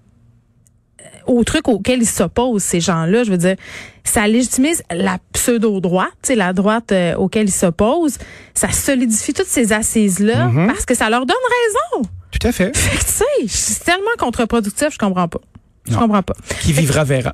euh, 1.00 1.04
au 1.26 1.44
truc 1.44 1.68
auquel 1.68 2.02
ils 2.02 2.06
s'opposent, 2.06 2.62
ces 2.62 2.80
gens-là. 2.80 3.24
Je 3.24 3.30
veux 3.30 3.38
dire, 3.38 3.56
ça 4.04 4.26
légitimise 4.26 4.82
la 4.90 5.18
pseudo-droite, 5.32 6.32
la 6.34 6.52
droite 6.52 6.92
euh, 6.92 7.14
auquel 7.14 7.48
ils 7.48 7.52
s'opposent. 7.52 8.18
Ça 8.54 8.70
solidifie 8.70 9.32
toutes 9.32 9.46
ces 9.46 9.72
assises-là 9.72 10.48
mm-hmm. 10.48 10.66
parce 10.66 10.84
que 10.84 10.94
ça 10.94 11.08
leur 11.08 11.26
donne 11.26 11.36
raison. 11.96 12.08
Tout 12.30 12.46
à 12.46 12.52
fait. 12.52 12.76
Fait 12.76 12.96
que, 12.96 13.04
tu 13.04 13.10
sais, 13.10 13.24
c'est 13.48 13.84
tellement 13.84 14.10
contre-productif, 14.18 14.88
je 14.92 14.98
comprends 14.98 15.28
pas. 15.28 15.40
Je 15.88 15.96
comprends 15.96 16.23
pas. 16.23 16.34
Qui 16.61 16.73
vivra 16.73 17.05
verra. 17.05 17.32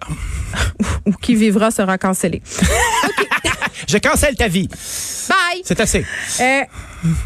Ou 1.07 1.13
qui 1.13 1.35
vivra 1.35 1.71
sera 1.71 1.99
cancellé. 1.99 2.43
Je 3.89 3.97
cancelle 3.97 4.37
ta 4.37 4.49
vie. 4.49 4.69
Bye. 5.29 5.63
C'est 5.65 5.81
assez. 5.81 6.05
Euh, 6.41 6.63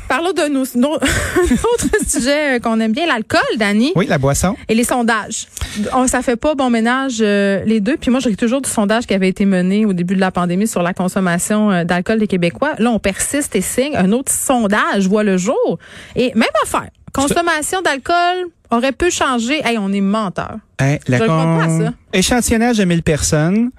parlons 0.06 0.32
de 0.32 0.48
nos, 0.48 0.62
autre 0.94 1.86
sujet 2.06 2.60
qu'on 2.60 2.78
aime 2.78 2.92
bien, 2.92 3.06
l'alcool, 3.06 3.40
Dani. 3.56 3.92
Oui, 3.96 4.06
la 4.06 4.18
boisson. 4.18 4.54
Et 4.68 4.74
les 4.74 4.84
sondages. 4.84 5.46
On, 5.92 6.06
ça 6.06 6.22
fait 6.22 6.36
pas 6.36 6.54
bon 6.54 6.70
ménage 6.70 7.18
euh, 7.20 7.62
les 7.64 7.80
deux. 7.80 7.96
Puis 7.96 8.10
moi, 8.10 8.20
je 8.20 8.28
ris 8.28 8.36
toujours 8.36 8.60
du 8.60 8.70
sondage 8.70 9.06
qui 9.06 9.14
avait 9.14 9.28
été 9.28 9.44
mené 9.44 9.86
au 9.86 9.92
début 9.92 10.14
de 10.14 10.20
la 10.20 10.30
pandémie 10.30 10.68
sur 10.68 10.82
la 10.82 10.94
consommation 10.94 11.72
euh, 11.72 11.84
d'alcool 11.84 12.18
des 12.18 12.28
Québécois. 12.28 12.74
Là, 12.78 12.90
on 12.90 13.00
persiste 13.00 13.56
et 13.56 13.60
signe. 13.60 13.96
Un 13.96 14.12
autre 14.12 14.30
sondage 14.30 15.08
voit 15.08 15.24
le 15.24 15.38
jour. 15.38 15.78
Et 16.14 16.32
même 16.34 16.48
affaire. 16.62 16.90
Consommation 17.12 17.82
d'alcool 17.82 18.50
aurait 18.76 18.92
pu 18.92 19.10
changer. 19.10 19.60
Hey, 19.64 19.78
on 19.78 19.92
est 19.92 20.00
menteur. 20.00 20.56
Hey, 20.78 20.98
la 21.06 21.18
Je 21.18 21.24
con... 21.24 21.58
pas 21.58 21.68
ça. 21.68 21.92
Échantillonnage 22.12 22.78
de 22.78 22.84
1000 22.84 23.02
personnes. 23.02 23.70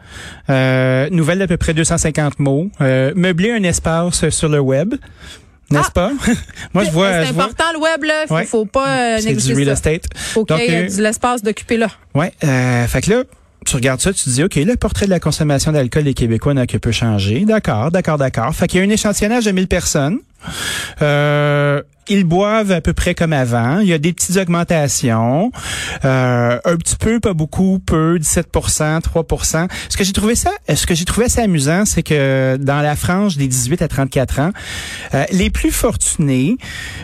Euh, 0.49 1.09
nouvelle 1.09 1.39
d'à 1.39 1.47
peu 1.47 1.57
près 1.57 1.73
250 1.73 2.39
mots. 2.39 2.69
Euh, 2.81 3.11
meubler 3.15 3.51
un 3.51 3.63
espace 3.63 4.29
sur 4.29 4.49
le 4.49 4.59
web. 4.59 4.95
N'est-ce 5.73 5.87
ah! 5.87 5.91
pas? 5.91 6.11
Moi, 6.73 6.83
je 6.83 6.91
vois. 6.91 7.23
C'est 7.23 7.29
important, 7.29 7.65
le 7.73 7.79
web, 7.79 8.03
là. 8.03 8.25
Faut, 8.27 8.45
faut 8.45 8.65
pas 8.65 9.17
euh, 9.17 9.21
négliger 9.21 9.53
du 9.53 9.59
real 9.59 9.69
estate. 9.69 10.05
Faut 10.15 10.45
qu'il 10.45 10.57
y 10.57 10.61
ait 10.61 10.85
euh, 10.85 10.97
de 10.97 11.01
l'espace 11.01 11.41
d'occuper 11.41 11.77
là. 11.77 11.87
Ouais. 12.13 12.31
Euh, 12.43 12.87
fait 12.87 13.01
que 13.01 13.09
là, 13.09 13.23
tu 13.65 13.75
regardes 13.75 14.01
ça, 14.01 14.13
tu 14.13 14.23
te 14.23 14.29
dis, 14.29 14.43
OK, 14.43 14.55
le 14.55 14.75
portrait 14.75 15.05
de 15.05 15.11
la 15.11 15.19
consommation 15.19 15.71
d'alcool 15.71 16.03
des 16.03 16.13
Québécois 16.13 16.53
n'a 16.53 16.67
que 16.67 16.77
peu 16.77 16.91
changé. 16.91 17.45
D'accord, 17.45 17.91
d'accord, 17.91 18.17
d'accord. 18.17 18.53
Fait 18.53 18.67
qu'il 18.67 18.79
y 18.79 18.83
a 18.83 18.85
un 18.85 18.89
échantillonnage 18.89 19.45
de 19.45 19.51
1000 19.51 19.67
personnes. 19.67 20.19
Euh, 21.01 21.81
ils 22.09 22.23
boivent 22.25 22.71
à 22.71 22.81
peu 22.81 22.93
près 22.93 23.15
comme 23.15 23.33
avant. 23.33 23.79
Il 23.79 23.87
y 23.87 23.93
a 23.93 23.97
des 23.97 24.13
petites 24.13 24.37
augmentations, 24.37 25.51
euh, 26.03 26.59
un 26.63 26.75
petit 26.75 26.95
peu, 26.95 27.19
pas 27.19 27.33
beaucoup, 27.33 27.79
peu, 27.79 28.19
17 28.19 28.51
3 28.51 28.69
Ce 28.69 29.97
que 29.97 30.03
j'ai 30.03 30.11
trouvé 30.11 30.35
ça, 30.35 30.51
ce 30.73 30.85
que 30.85 30.95
j'ai 30.95 31.05
trouvé 31.05 31.27
assez 31.27 31.41
amusant, 31.41 31.85
c'est 31.85 32.03
que 32.03 32.57
dans 32.57 32.81
la 32.81 32.95
frange 32.95 33.37
des 33.37 33.47
18 33.47 33.81
à 33.81 33.87
34 33.87 34.39
ans, 34.39 34.51
euh, 35.13 35.23
les 35.31 35.49
plus 35.49 35.71
fortunés, 35.71 36.57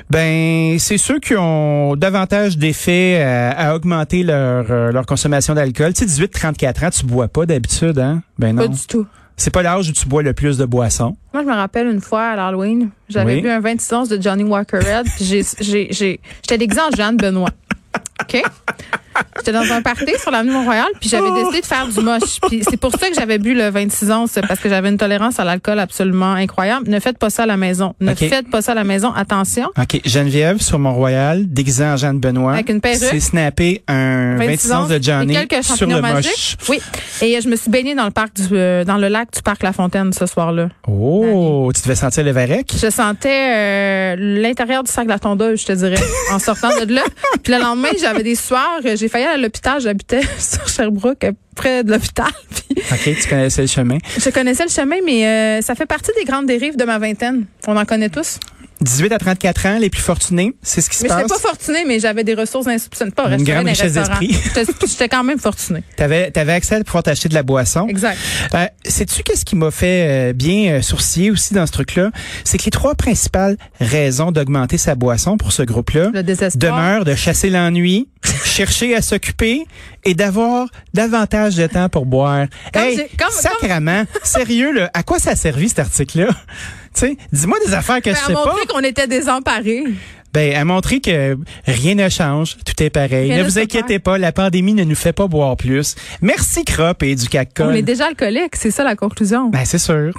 ben 0.09 0.77
c'est 0.79 0.97
ceux 0.97 1.19
qui 1.19 1.35
ont 1.37 1.95
davantage 1.95 2.57
d'effets 2.57 3.21
à, 3.21 3.51
à, 3.51 3.75
augmenter 3.75 4.23
leur 4.23 4.65
euh, 4.69 4.91
leur 4.91 5.05
consommation 5.05 5.53
d'alcool. 5.53 5.93
Tu 5.93 5.99
sais, 5.99 6.05
18 6.05 6.31
34 6.31 6.83
ans, 6.83 6.89
tu 6.89 7.05
bois 7.05 7.27
pas 7.27 7.45
d'habitude, 7.45 7.99
hein? 7.99 8.21
Ben 8.37 8.55
non. 8.55 8.63
Pas 8.63 8.67
du 8.67 8.85
tout. 8.87 9.07
C'est 9.39 9.51
pas 9.51 9.63
l'âge 9.63 9.89
où 9.89 9.93
tu 9.93 10.05
bois 10.05 10.21
le 10.21 10.33
plus 10.33 10.57
de 10.57 10.65
boissons. 10.65 11.15
Moi, 11.33 11.43
je 11.43 11.47
me 11.47 11.53
rappelle 11.53 11.87
une 11.87 12.01
fois 12.01 12.23
à 12.23 12.35
l'Halloween, 12.35 12.89
j'avais 13.07 13.39
vu 13.39 13.49
un 13.49 13.61
26 13.61 13.93
onces 13.93 14.09
de 14.09 14.21
Johnny 14.21 14.43
Walker 14.43 14.79
Red, 14.79 15.05
puis 15.15 15.23
j'ai, 15.23 15.43
j'ai, 15.61 15.87
j'ai, 15.91 16.19
j'étais 16.41 16.57
déguisée 16.57 16.81
en 16.81 16.91
Jeanne 16.93 17.15
Benoît. 17.15 17.49
OK? 18.21 18.43
J'étais 19.37 19.51
dans 19.51 19.71
un 19.71 19.81
party 19.81 20.11
sur 20.19 20.31
l'avenue 20.31 20.51
Mont-Royal, 20.51 20.87
puis 20.99 21.09
j'avais 21.09 21.31
décidé 21.31 21.61
de 21.61 21.65
faire 21.65 21.87
du 21.87 21.99
moche. 22.01 22.39
Puis 22.47 22.63
c'est 22.69 22.77
pour 22.77 22.91
ça 22.91 23.09
que 23.09 23.15
j'avais 23.15 23.37
bu 23.37 23.53
le 23.53 23.69
26 23.69 24.11
ans, 24.11 24.27
c'est 24.27 24.45
parce 24.45 24.59
que 24.59 24.69
j'avais 24.69 24.89
une 24.89 24.97
tolérance 24.97 25.39
à 25.39 25.43
l'alcool 25.43 25.79
absolument 25.79 26.33
incroyable. 26.33 26.89
Ne 26.89 26.99
faites 26.99 27.17
pas 27.17 27.29
ça 27.29 27.43
à 27.43 27.45
la 27.45 27.57
maison. 27.57 27.95
Ne 27.99 28.13
faites 28.13 28.49
pas 28.49 28.61
ça 28.61 28.73
à 28.73 28.75
la 28.75 28.83
maison. 28.83 29.11
Attention. 29.13 29.67
OK, 29.77 30.01
Geneviève 30.05 30.61
sur 30.61 30.79
Mont-Royal, 30.79 31.47
déguisée 31.47 31.85
en 31.85 31.97
Jeanne 31.97 32.19
Benoît. 32.19 32.53
Avec 32.53 32.69
une 32.69 32.81
perruque. 32.81 32.99
C'est 33.09 33.19
snappé 33.19 33.83
un 33.87 34.37
26 34.37 34.71
onces 34.71 34.89
de 34.89 35.01
Johnny 35.01 35.37
sur 35.61 35.87
le 35.87 36.01
moche. 36.01 36.55
Oui. 36.67 36.79
Et 37.21 37.35
euh, 37.35 37.41
je 37.41 37.49
me 37.49 37.55
suis 37.55 37.69
baignée 37.69 37.95
dans 37.95 38.05
le 38.05 38.11
parc 38.11 38.33
du, 38.35 38.47
euh, 38.51 38.83
dans 38.83 38.97
le 38.97 39.07
lac 39.07 39.33
du 39.33 39.41
parc 39.41 39.63
La 39.63 39.73
Fontaine 39.73 40.13
ce 40.13 40.25
soir-là. 40.25 40.69
Oh, 40.87 41.71
tu 41.75 41.81
devais 41.81 41.95
sentir 41.95 42.23
le 42.23 42.31
varec? 42.31 42.71
Je 42.79 42.89
sentais 42.89 43.29
euh, 43.29 44.15
l'intérieur 44.17 44.83
du 44.83 44.91
sac 44.91 45.05
de 45.05 45.09
la 45.09 45.19
tondeuse, 45.19 45.61
je 45.61 45.65
te 45.65 45.71
dirais, 45.73 46.01
en 46.31 46.39
sortant 46.39 46.69
de 46.69 46.93
là. 46.93 47.03
Puis 47.43 47.53
le 47.53 47.59
lendemain, 47.59 47.89
j'avais 48.09 48.23
des 48.23 48.35
sueurs. 48.35 48.81
J'ai 48.83 49.07
failli 49.07 49.25
aller 49.25 49.35
à 49.35 49.37
l'hôpital. 49.37 49.79
J'habitais 49.81 50.21
sur 50.39 50.67
Sherbrooke, 50.67 51.23
euh, 51.23 51.31
près 51.59 51.83
de 51.83 51.91
l'hôpital. 51.91 52.27
OK, 52.91 53.15
tu 53.21 53.27
connaissais 53.29 53.61
le 53.61 53.67
chemin. 53.67 53.97
je 54.17 54.29
connaissais 54.29 54.63
le 54.63 54.69
chemin, 54.71 54.95
mais 55.05 55.25
euh, 55.25 55.61
ça 55.61 55.75
fait 55.75 55.85
partie 55.85 56.11
des 56.17 56.23
grandes 56.23 56.45
dérives 56.47 56.77
de 56.77 56.85
ma 56.85 56.97
vingtaine. 56.99 57.45
On 57.67 57.75
en 57.75 57.85
connaît 57.85 58.09
tous. 58.09 58.39
18 58.81 59.11
à 59.11 59.17
34 59.17 59.65
ans, 59.65 59.77
les 59.77 59.89
plus 59.89 60.01
fortunés, 60.01 60.53
c'est 60.61 60.79
ce 60.79 60.89
qui 60.89 60.95
se 60.95 61.03
Mais 61.03 61.09
j'étais 61.09 61.23
passe. 61.23 61.41
pas 61.41 61.49
fortunée, 61.49 61.83
mais 61.85 61.99
j'avais 61.99 62.23
des 62.23 62.33
ressources 62.33 62.65
insoupçonnées. 62.67 63.11
Pas 63.11 63.29
Une 63.29 63.43
grande 63.43 63.65
mais 63.65 63.71
richesse 63.71 63.91
d'esprit. 63.91 64.31
J'étais 64.41 64.63
j'étais 64.87 65.09
quand 65.09 65.25
même 65.25 65.37
fortunée. 65.37 65.83
T'avais, 65.97 66.31
t'avais 66.31 66.53
accès 66.53 66.75
à 66.75 66.83
pouvoir 66.85 67.03
t'acheter 67.03 67.27
de 67.27 67.33
la 67.33 67.43
boisson. 67.43 67.87
Exact. 67.89 68.17
Euh, 68.55 68.65
Sais-tu 68.85 69.23
qu'est-ce 69.23 69.43
qui 69.43 69.57
m'a 69.57 69.69
fait 69.69 70.29
euh, 70.29 70.33
bien 70.33 70.75
euh, 70.75 70.81
sourciller 70.81 71.29
aussi 71.29 71.53
dans 71.53 71.65
ce 71.67 71.73
truc-là? 71.73 72.11
C'est 72.45 72.57
que 72.57 72.63
les 72.63 72.71
trois 72.71 72.95
principales 72.95 73.57
raisons 73.81 74.31
d'augmenter 74.31 74.77
sa 74.77 74.95
boisson 74.95 75.35
pour 75.35 75.51
ce 75.51 75.63
groupe-là 75.63 76.11
demeurent 76.55 77.03
de 77.03 77.15
chasser 77.15 77.49
l'ennui, 77.49 78.07
chercher 78.45 78.95
à 78.95 79.01
s'occuper 79.01 79.65
et 80.09 80.15
d'avoir 80.15 80.67
davantage 80.91 81.55
de 81.55 81.67
temps 81.67 81.87
pour 81.87 82.07
boire. 82.07 82.47
Comme 82.73 82.81
hey, 82.83 83.07
comme- 83.17 84.05
sérieux, 84.23 84.73
là, 84.73 84.89
à 84.95 85.03
quoi 85.03 85.19
ça 85.19 85.31
a 85.31 85.35
servi 85.35 85.69
cet 85.69 85.79
article-là? 85.79 86.29
Tu 86.95 87.01
sais, 87.01 87.17
dis-moi 87.31 87.59
des 87.67 87.75
affaires 87.75 88.01
que 88.01 88.09
Ben, 88.09 88.15
je 88.19 88.25
sais 88.25 88.33
pas. 88.33 88.45
montrer 88.45 88.65
qu'on 88.65 88.79
était 88.79 89.05
désemparés. 89.05 89.83
Ben, 90.33 90.55
à 90.55 90.65
montrer 90.65 90.99
que 90.99 91.37
rien 91.65 91.93
ne 91.93 92.09
change, 92.09 92.57
tout 92.65 92.81
est 92.83 92.89
pareil. 92.89 93.31
Rien 93.31 93.43
ne 93.43 93.43
vous 93.43 93.59
inquiétez 93.59 93.99
pas, 93.99 94.17
la 94.17 94.31
pandémie 94.31 94.73
ne 94.73 94.83
nous 94.83 94.95
fait 94.95 95.13
pas 95.13 95.27
boire 95.27 95.55
plus. 95.55 95.93
Merci 96.21 96.65
Crop 96.65 97.03
et 97.03 97.15
du 97.15 97.25
On 97.25 97.29
CAC 97.29 97.59
est 97.59 97.81
déjà 97.83 98.07
alcoolique, 98.07 98.55
c'est 98.55 98.71
ça 98.71 98.83
la 98.83 98.95
conclusion. 98.95 99.49
Ben, 99.49 99.63
c'est 99.65 99.77
sûr. 99.77 100.13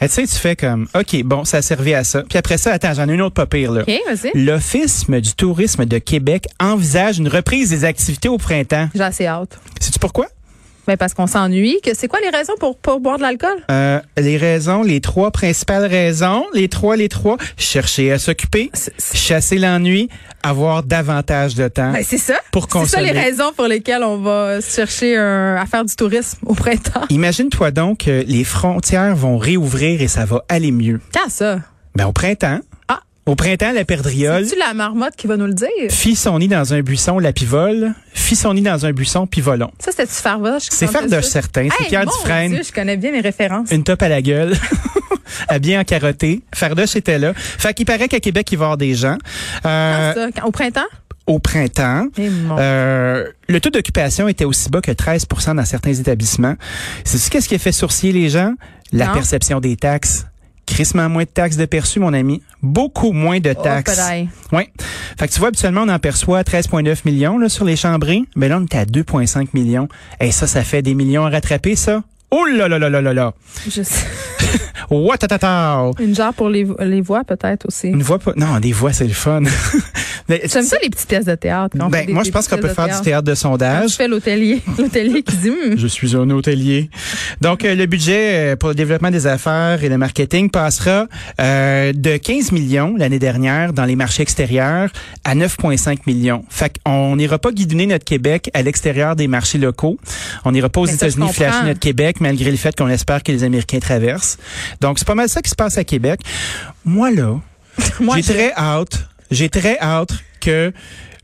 Eh, 0.00 0.08
tu 0.08 0.14
sais, 0.14 0.26
tu 0.26 0.34
fais 0.34 0.56
comme, 0.56 0.88
OK, 0.96 1.22
bon, 1.22 1.44
ça 1.44 1.58
a 1.58 1.62
servi 1.62 1.94
à 1.94 2.02
ça. 2.02 2.22
Puis 2.28 2.36
après 2.36 2.58
ça, 2.58 2.72
attends, 2.72 2.92
j'en 2.94 3.08
ai 3.08 3.12
une 3.14 3.22
autre 3.22 3.34
pas 3.34 3.46
pire, 3.46 3.70
là. 3.70 3.82
OK, 3.82 4.00
vas-y. 4.08 4.30
L'Office 4.34 5.08
du 5.08 5.34
tourisme 5.34 5.84
de 5.84 5.98
Québec 5.98 6.46
envisage 6.58 7.18
une 7.18 7.28
reprise 7.28 7.70
des 7.70 7.84
activités 7.84 8.28
au 8.28 8.38
printemps. 8.38 8.88
J'ai 8.94 9.02
assez 9.02 9.26
hâte. 9.26 9.58
Sais-tu 9.80 9.98
pourquoi? 9.98 10.26
Ben 10.86 10.96
parce 10.96 11.14
qu'on 11.14 11.26
s'ennuie. 11.28 11.78
Que 11.82 11.94
c'est 11.94 12.08
quoi 12.08 12.18
les 12.20 12.30
raisons 12.36 12.54
pour 12.58 12.76
pour 12.76 12.98
boire 13.00 13.16
de 13.16 13.22
l'alcool? 13.22 13.56
Euh, 13.70 14.00
les 14.18 14.36
raisons, 14.36 14.82
les 14.82 15.00
trois 15.00 15.30
principales 15.30 15.84
raisons, 15.86 16.44
les 16.54 16.68
trois, 16.68 16.96
les 16.96 17.08
trois, 17.08 17.36
chercher 17.56 18.10
à 18.12 18.18
s'occuper, 18.18 18.70
chasser 19.14 19.58
l'ennui, 19.58 20.08
avoir 20.42 20.82
davantage 20.82 21.54
de 21.54 21.68
temps. 21.68 21.92
Ben 21.92 22.02
c'est 22.04 22.18
ça. 22.18 22.34
Pour 22.50 22.64
C'est 22.64 22.86
ça 22.86 23.00
les 23.00 23.08
consommer. 23.08 23.24
raisons 23.24 23.52
pour 23.56 23.66
lesquelles 23.66 24.02
on 24.02 24.18
va 24.18 24.60
chercher 24.60 25.16
à 25.16 25.64
faire 25.70 25.84
du 25.84 25.94
tourisme 25.94 26.38
au 26.46 26.54
printemps. 26.54 27.02
Imagine-toi 27.10 27.70
donc 27.70 27.98
que 27.98 28.24
les 28.26 28.44
frontières 28.44 29.14
vont 29.14 29.38
réouvrir 29.38 30.02
et 30.02 30.08
ça 30.08 30.24
va 30.24 30.44
aller 30.48 30.72
mieux. 30.72 31.00
Quand 31.14 31.30
ça 31.30 31.60
Ben, 31.94 32.06
au 32.06 32.12
printemps. 32.12 32.58
Au 33.24 33.36
printemps, 33.36 33.70
la 33.72 33.84
perdriole 33.84 34.44
C'est 34.46 34.58
la 34.58 34.74
marmotte 34.74 35.14
qui 35.16 35.28
va 35.28 35.36
nous 35.36 35.46
le 35.46 35.54
dire? 35.54 35.68
Fit 35.90 36.16
son 36.16 36.40
nid 36.40 36.48
dans 36.48 36.74
un 36.74 36.80
buisson, 36.82 37.20
la 37.20 37.32
pivole, 37.32 37.94
fit 38.14 38.34
son 38.34 38.52
nid 38.54 38.62
dans 38.62 38.84
un 38.84 38.92
buisson, 38.92 39.28
pivolon. 39.28 39.70
Ça 39.78 39.92
c'était 39.92 40.06
Fardoche. 40.06 40.64
C'est 40.70 40.88
Fardoche 40.88 41.26
certain, 41.26 41.68
c'est 41.70 41.84
Hey, 41.84 41.88
Pierre 41.88 42.04
mon 42.04 42.10
Dufresne. 42.10 42.52
Dieu, 42.54 42.62
je 42.66 42.72
connais 42.72 42.96
bien 42.96 43.12
mes 43.12 43.20
références. 43.20 43.70
Une 43.70 43.84
top 43.84 44.02
à 44.02 44.08
la 44.08 44.20
gueule. 44.22 44.54
habillé 45.48 45.78
en 45.78 45.84
carotté. 45.84 46.42
Fardoche 46.52 46.96
était 46.96 47.18
là. 47.20 47.32
Fait 47.36 47.72
qu'il 47.74 47.86
paraît 47.86 48.08
qu'à 48.08 48.18
Québec, 48.20 48.48
il 48.50 48.58
va 48.58 48.64
y 48.64 48.66
avoir 48.66 48.76
des 48.76 48.94
gens. 48.94 49.16
Euh, 49.66 50.12
Quand 50.14 50.20
ça? 50.20 50.28
Quand- 50.40 50.48
Au 50.48 50.50
printemps? 50.50 50.80
au 51.28 51.38
printemps. 51.38 52.08
Eh, 52.18 52.28
Euh, 52.58 53.24
le 53.48 53.60
taux 53.60 53.70
d'occupation 53.70 54.26
était 54.26 54.44
aussi 54.44 54.68
bas 54.68 54.80
que 54.80 54.90
13% 54.90 55.54
dans 55.54 55.64
certains 55.64 55.94
établissements. 55.94 56.56
C'est 57.04 57.30
qu'est-ce 57.30 57.48
qui 57.48 57.54
a 57.54 57.58
fait 57.60 57.70
sourciller 57.70 58.12
les 58.12 58.28
gens? 58.28 58.54
La 58.92 59.06
Non. 59.06 59.14
perception 59.14 59.60
des 59.60 59.76
taxes. 59.76 60.26
Crissement 60.66 61.08
moins 61.08 61.24
de 61.24 61.28
taxes 61.28 61.56
de 61.56 61.64
perçu, 61.66 61.98
mon 62.00 62.12
ami. 62.14 62.40
Beaucoup 62.62 63.12
moins 63.12 63.40
de 63.40 63.54
Oh, 63.56 63.62
taxes. 63.62 63.96
padaille. 63.96 64.28
Oui. 64.52 64.62
Fait 65.18 65.28
que 65.28 65.32
tu 65.32 65.38
vois, 65.40 65.48
habituellement, 65.48 65.82
on 65.82 65.88
en 65.88 65.98
perçoit 65.98 66.42
13,9 66.42 67.00
millions 67.04 67.36
là, 67.38 67.48
sur 67.48 67.64
les 67.64 67.76
chambrés. 67.76 68.22
Mais 68.36 68.48
là, 68.48 68.58
on 68.60 68.64
est 68.64 68.74
à 68.76 68.84
2,5 68.84 69.48
millions. 69.54 69.88
Et 70.20 70.30
ça, 70.30 70.46
ça 70.46 70.62
fait 70.62 70.80
des 70.82 70.94
millions 70.94 71.26
à 71.26 71.30
rattraper, 71.30 71.76
ça. 71.76 72.02
Oh 72.34 72.44
là 72.46 72.66
là 72.66 72.78
là 72.78 72.88
là 72.88 73.00
là 73.02 73.12
là. 73.12 73.32
Je 73.68 73.82
sais. 73.82 74.06
Ouatatata. 74.90 75.90
Une 76.00 76.14
genre 76.14 76.34
pour 76.34 76.48
les, 76.48 76.66
les 76.80 77.00
voix 77.00 77.24
peut-être 77.24 77.66
aussi. 77.66 77.88
Une 77.88 78.02
voix 78.02 78.18
pas. 78.18 78.32
Non, 78.36 78.58
des 78.60 78.72
voix, 78.72 78.92
c'est 78.92 79.06
le 79.06 79.12
fun. 79.14 79.42
J'aime 80.28 80.62
ça 80.64 80.76
les 80.82 80.88
petites 80.88 81.08
pièces 81.08 81.24
de 81.24 81.34
théâtre. 81.34 81.76
quand 81.78 81.88
Ben, 81.90 82.06
des- 82.06 82.12
moi, 82.12 82.22
je 82.24 82.30
pense 82.30 82.48
qu'on 82.48 82.56
peut 82.56 82.68
faire 82.68 82.88
du 82.88 83.02
théâtre 83.04 83.24
de 83.24 83.34
sondage. 83.34 83.90
tu 83.90 83.96
fais 83.96 84.08
l'hôtelier, 84.08 84.60
l'hôtelier 84.78 85.22
qui 85.22 85.36
dit 85.36 85.50
Hum, 85.50 85.76
Je 85.76 85.86
suis 85.86 86.16
un 86.16 86.28
hôtelier. 86.30 86.88
Donc, 87.40 87.64
euh, 87.64 87.74
le 87.74 87.86
budget 87.86 88.52
euh, 88.52 88.56
pour 88.56 88.70
le 88.70 88.74
développement 88.74 89.10
des 89.10 89.26
affaires 89.26 89.82
et 89.84 89.88
le 89.88 89.98
marketing 89.98 90.50
passera 90.50 91.06
euh, 91.40 91.92
de 91.94 92.16
15 92.16 92.52
millions 92.52 92.94
l'année 92.96 93.18
dernière 93.18 93.72
dans 93.72 93.84
les 93.84 93.96
marchés 93.96 94.22
extérieurs 94.22 94.90
à 95.24 95.34
9,5 95.34 95.98
millions. 96.06 96.44
Fait 96.48 96.72
qu'on 96.84 97.16
n'ira 97.16 97.38
pas 97.38 97.50
guidonner 97.52 97.86
notre 97.86 98.04
Québec 98.04 98.50
à 98.54 98.62
l'extérieur 98.62 99.16
des 99.16 99.28
marchés 99.28 99.58
locaux. 99.58 99.98
On 100.44 100.52
n'ira 100.52 100.68
pas 100.68 100.80
aux 100.80 100.86
je 100.86 100.92
États-Unis 100.94 101.32
flasher 101.32 101.66
notre 101.66 101.80
Québec, 101.80 102.20
malgré 102.22 102.50
le 102.50 102.56
fait 102.56 102.74
qu'on 102.76 102.88
espère 102.88 103.22
que 103.22 103.32
les 103.32 103.44
Américains 103.44 103.80
traversent. 103.80 104.38
Donc, 104.80 104.98
c'est 104.98 105.06
pas 105.06 105.14
mal 105.14 105.28
ça 105.28 105.42
qui 105.42 105.50
se 105.50 105.54
passe 105.54 105.76
à 105.76 105.84
Québec. 105.84 106.20
Moi, 106.84 107.10
là, 107.10 107.40
j'ai 108.16 108.22
très 108.22 108.52
hâte, 108.54 109.08
j'ai 109.30 109.48
très 109.48 109.78
hâte 109.78 110.12
que 110.40 110.72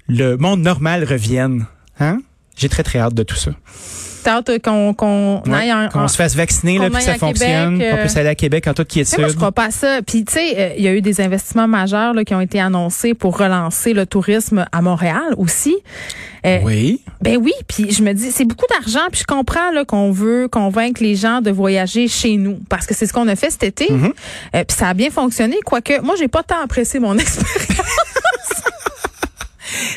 le 0.09 0.37
monde 0.37 0.61
normal 0.61 1.05
revienne. 1.05 1.67
Hein? 2.00 2.21
J'ai 2.59 2.69
très, 2.69 2.83
très 2.83 2.99
hâte 2.99 3.15
de 3.15 3.23
tout 3.23 3.37
ça. 3.37 3.53
t'as 4.25 4.35
hâte 4.38 4.62
qu'on 4.62 4.93
qu'on 4.95 5.43
Ouais, 5.47 5.55
aille 5.59 5.73
en, 5.73 5.88
qu'on 5.88 6.00
en- 6.00 6.09
se 6.09 6.17
fasse 6.17 6.35
vacciner, 6.35 6.77
qu'on 6.77 6.83
là, 6.83 6.91
puis 6.91 6.95
que 6.95 6.99
aille 6.99 7.05
ça 7.07 7.12
à 7.12 7.19
fonctionne, 7.19 7.79
Québec, 7.79 7.91
qu'on 7.93 7.97
euh, 7.99 8.00
puisse 8.03 8.17
aller 8.17 8.29
à 8.29 8.35
Québec 8.35 8.67
en 8.67 8.75
toute 8.75 8.88
Tu 8.88 8.99
sais, 8.99 9.05
quiétude. 9.05 9.21
moi, 9.21 9.29
je 9.29 9.37
crois 9.37 9.53
pas 9.53 9.65
à 9.67 9.71
ça. 9.71 10.00
Puis, 10.07 10.25
tu 10.25 10.35
sais, 10.35 10.55
euh, 10.59 10.75
il 10.77 10.85
y 10.85 10.88
a 10.88 10.93
eu 10.93 11.00
des 11.00 11.21
investissements 11.21 11.69
majeurs 11.69 12.12
là, 12.15 12.25
qui 12.25 12.35
ont 12.35 12.41
été 12.41 12.61
annoncés 12.61 13.15
pour 13.15 13.38
relancer 13.38 13.95
le 13.95 14.05
tourisme 14.07 14.67
à 14.73 14.83
Montréal 14.83 15.35
aussi. 15.38 15.77
Euh, 16.45 16.59
Oui. 16.65 17.00
Ben 17.23 17.37
oui, 17.37 17.53
puis 17.69 17.91
je 17.93 18.03
me 18.03 18.12
dis, 18.12 18.31
c'est 18.31 18.45
beaucoup 18.45 18.67
d'argent, 18.71 19.07
puis 19.11 19.21
je 19.21 19.25
comprends 19.27 19.71
là 19.73 19.85
qu'on 19.85 20.11
veut 20.12 20.47
convaincre 20.49 21.03
les 21.03 21.15
gens 21.17 21.41
de 21.41 21.50
voyager 21.50 22.07
chez 22.09 22.37
nous, 22.37 22.59
parce 22.69 22.87
que 22.87 22.95
c'est 22.95 23.07
ce 23.07 23.12
qu'on 23.12 23.27
a 23.29 23.35
fait 23.37 23.50
cet 23.50 23.62
été, 23.62 23.91
Mhm. 23.93 24.12
Euh, 24.55 24.65
puis 24.65 24.77
ça 24.77 24.88
a 24.88 24.95
bien 24.95 25.11
fonctionné, 25.11 25.57
quoique 25.65 26.00
moi, 26.03 26.15
j'ai 26.19 26.29
pas 26.29 26.43
tant 26.43 26.61
apprécié 26.62 27.00
mon 27.00 27.17
expérience. 27.19 27.87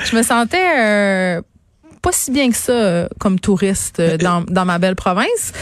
je 0.06 0.16
me 0.16 0.24
sentais 0.24 0.58
euh, 0.80 1.42
pas 2.02 2.12
si 2.12 2.32
bien 2.32 2.50
que 2.50 2.56
ça 2.58 2.72
euh, 2.72 3.08
comme 3.20 3.40
touriste 3.40 4.00
euh, 4.00 4.18
dans, 4.18 4.42
dans 4.42 4.66
ma 4.66 4.80
belle 4.80 4.96
province. 4.96 5.54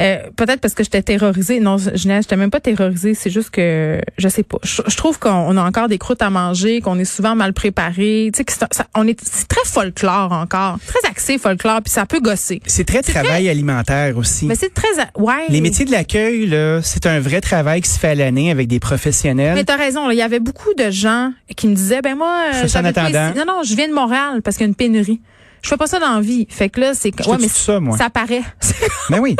Euh, 0.00 0.18
Peut-être 0.36 0.60
parce 0.60 0.74
que 0.74 0.84
j'étais 0.84 1.02
terrorisée. 1.02 1.60
Non, 1.60 1.76
je 1.78 2.08
n'étais 2.08 2.36
même 2.36 2.50
pas 2.50 2.60
terrorisée. 2.60 3.14
C'est 3.14 3.30
juste 3.30 3.50
que 3.50 4.00
je 4.18 4.28
sais 4.28 4.42
pas. 4.42 4.58
Je, 4.62 4.82
je 4.86 4.96
trouve 4.96 5.18
qu'on 5.18 5.56
a 5.56 5.62
encore 5.62 5.88
des 5.88 5.98
croûtes 5.98 6.20
à 6.22 6.28
manger, 6.30 6.80
qu'on 6.80 6.98
est 6.98 7.04
souvent 7.06 7.34
mal 7.34 7.52
préparé. 7.52 8.30
Tu 8.34 8.42
sais, 8.46 8.66
ça- 8.72 8.86
on 8.94 9.06
est 9.06 9.18
très 9.48 9.64
folklore 9.64 10.32
encore, 10.32 10.78
très 10.86 11.08
axé 11.08 11.38
folklore, 11.38 11.80
puis 11.82 11.92
ça 11.92 12.04
peut 12.06 12.20
gosser. 12.20 12.60
C'est 12.66 12.84
très 12.86 13.02
travail 13.02 13.48
alimentaire 13.48 14.16
aussi. 14.18 14.46
Mais 14.46 14.54
c'est 14.54 14.74
très 14.74 14.88
ouais. 15.16 15.44
Les 15.48 15.60
métiers 15.60 15.84
de 15.84 15.90
l'accueil, 15.92 16.46
là, 16.46 16.80
c'est 16.82 17.06
un 17.06 17.20
vrai 17.20 17.40
travail 17.40 17.80
qui 17.80 17.88
se 17.90 17.98
fait 17.98 18.08
à 18.08 18.14
l'année 18.14 18.50
avec 18.50 18.68
des 18.68 18.80
professionnels. 18.80 19.54
Mais 19.54 19.64
t'as 19.64 19.76
raison, 19.76 20.10
il 20.10 20.16
y 20.16 20.22
avait 20.22 20.40
beaucoup 20.40 20.74
de 20.74 20.90
gens 20.90 21.32
qui 21.56 21.68
me 21.68 21.74
disaient, 21.74 22.02
ben 22.02 22.16
moi, 22.16 22.36
euh, 22.54 22.66
ça 22.68 22.80
en 22.80 22.84
attendant. 22.84 23.30
ici. 23.30 23.38
Non, 23.38 23.44
non, 23.46 23.62
je 23.64 23.74
viens 23.74 23.88
de 23.88 23.94
Montréal 23.94 24.42
parce 24.42 24.56
qu'il 24.56 24.64
y 24.64 24.68
a 24.68 24.68
une 24.68 24.74
pénurie. 24.74 25.20
Je 25.62 25.68
fais 25.68 25.76
pas 25.76 25.86
ça 25.86 25.98
dans 25.98 26.14
la 26.14 26.20
vie. 26.20 26.46
Fait 26.48 26.68
que 26.68 26.80
là, 26.80 26.92
c'est 26.94 27.10
Je 27.18 27.28
ouais, 27.28 27.36
mais 27.40 27.48
ça, 27.48 27.80
moi. 27.80 27.96
ça 27.98 28.10
paraît. 28.10 28.42
Ben 29.10 29.20
oui. 29.20 29.36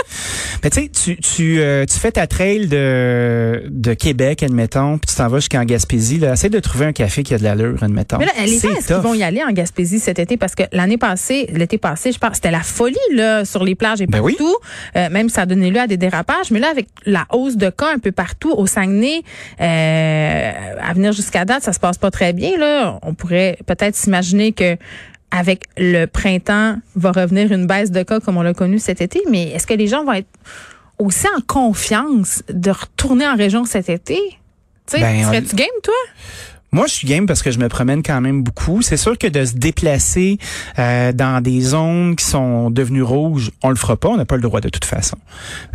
Mais 0.63 0.71
tu 0.71 0.83
sais, 0.83 0.89
tu, 0.89 1.17
tu, 1.17 1.61
euh, 1.61 1.85
tu 1.87 1.99
fais 1.99 2.13
ta 2.13 2.27
trail 2.29 2.69
de, 2.69 3.65
de 3.69 3.95
Québec, 3.95 4.43
admettons, 4.45 4.97
puis 4.99 5.09
tu 5.11 5.17
t'en 5.17 5.27
vas 5.29 5.39
jusqu'en 5.39 5.65
Gaspésie. 5.65 6.19
Là. 6.19 6.35
Essaye 6.35 6.51
de 6.51 6.61
trouver 6.61 6.87
un 6.87 6.93
café 6.93 7.25
qui 7.25 7.35
a 7.35 7.39
de 7.39 7.43
l'allure, 7.43 7.83
admettons. 7.83 8.19
Mais 8.19 8.27
là, 8.27 8.33
les 8.45 8.59
gens, 8.59 8.69
est-ce 8.71 8.87
qu'ils 8.87 8.97
vont 8.97 9.15
y 9.15 9.25
aller 9.25 9.43
en 9.43 9.51
Gaspésie 9.53 9.99
cet 9.99 10.19
été? 10.21 10.37
Parce 10.37 10.55
que 10.55 10.63
l'année 10.73 10.99
passée, 10.99 11.49
l'été 11.53 11.79
passé, 11.79 12.13
je 12.13 12.19
pense, 12.19 12.37
c'était 12.37 12.53
la 12.53 12.61
folie, 12.63 12.95
là, 13.13 13.45
sur 13.45 13.65
les 13.65 13.75
plages 13.75 14.01
et 14.01 14.07
Ben 14.07 14.21
oui. 14.21 14.37
partout. 14.37 14.57
Euh, 14.97 15.09
même 15.11 15.29
ça 15.29 15.43
a 15.43 15.47
donné 15.47 15.71
lieu 15.71 15.81
à 15.81 15.87
des 15.89 15.97
dérapages. 15.97 16.51
Mais 16.53 16.61
là, 16.61 16.69
avec 16.71 16.87
la 17.05 17.27
hausse 17.33 17.57
de 17.57 17.71
cas 17.71 17.93
un 17.95 17.99
peu 17.99 18.13
partout, 18.13 18.53
au 18.57 18.67
Saguenay, 18.67 19.23
euh, 19.61 20.51
à 20.81 20.93
venir 20.95 21.13
jusqu'à 21.13 21.45
date, 21.45 21.63
ça 21.65 21.73
se 21.73 21.81
passe 21.81 21.99
pas 21.99 22.11
très 22.13 22.33
bien, 22.33 22.57
là. 22.57 22.99
On 23.03 23.15
pourrait 23.15 23.59
peut-être 23.67 23.97
s'imaginer 23.97 24.53
que 24.53 24.77
avec 25.31 25.65
le 25.77 26.07
printemps, 26.07 26.77
va 26.95 27.13
revenir 27.13 27.53
une 27.53 27.67
baisse 27.67 27.91
de 27.91 28.03
cas 28.03 28.21
comme 28.21 28.37
on 28.37 28.43
l'a 28.43 28.55
connu 28.55 28.79
cet 28.79 29.01
été. 29.01 29.23
Mais 29.31 29.51
est-ce 29.51 29.67
que 29.67 29.75
les 29.75 29.89
gens 29.89 30.05
vont 30.05 30.13
être 30.13 30.29
aussi 30.99 31.27
en 31.37 31.41
confiance 31.41 32.43
de 32.49 32.71
retourner 32.71 33.27
en 33.27 33.37
région 33.37 33.65
cet 33.65 33.89
été? 33.89 34.19
Ben, 34.93 35.25
serais-tu 35.25 35.57
game, 35.57 35.67
toi? 35.83 35.95
Moi, 36.77 36.87
je 36.89 36.93
suis 36.93 37.09
game 37.09 37.25
parce 37.25 37.43
que 37.43 37.51
je 37.51 37.59
me 37.59 37.71
promène 37.71 38.03
quand 38.03 38.21
même 38.21 38.43
beaucoup. 38.43 38.83
C'est 38.83 38.99
sûr 38.99 39.17
que 39.17 39.27
de 39.27 39.47
se 39.47 39.55
déplacer 39.55 40.37
euh, 40.79 41.11
dans 41.11 41.41
des 41.43 41.63
zones 41.63 42.17
qui 42.17 42.27
sont 42.27 42.69
devenues 42.71 43.01
rouges, 43.03 43.51
on 43.63 43.71
le 43.71 43.77
fera 43.77 43.97
pas. 43.97 44.09
On 44.11 44.19
n'a 44.19 44.27
pas 44.27 44.37
le 44.37 44.43
droit 44.43 44.61
de 44.61 44.69
toute 44.69 44.85
façon. 44.85 45.17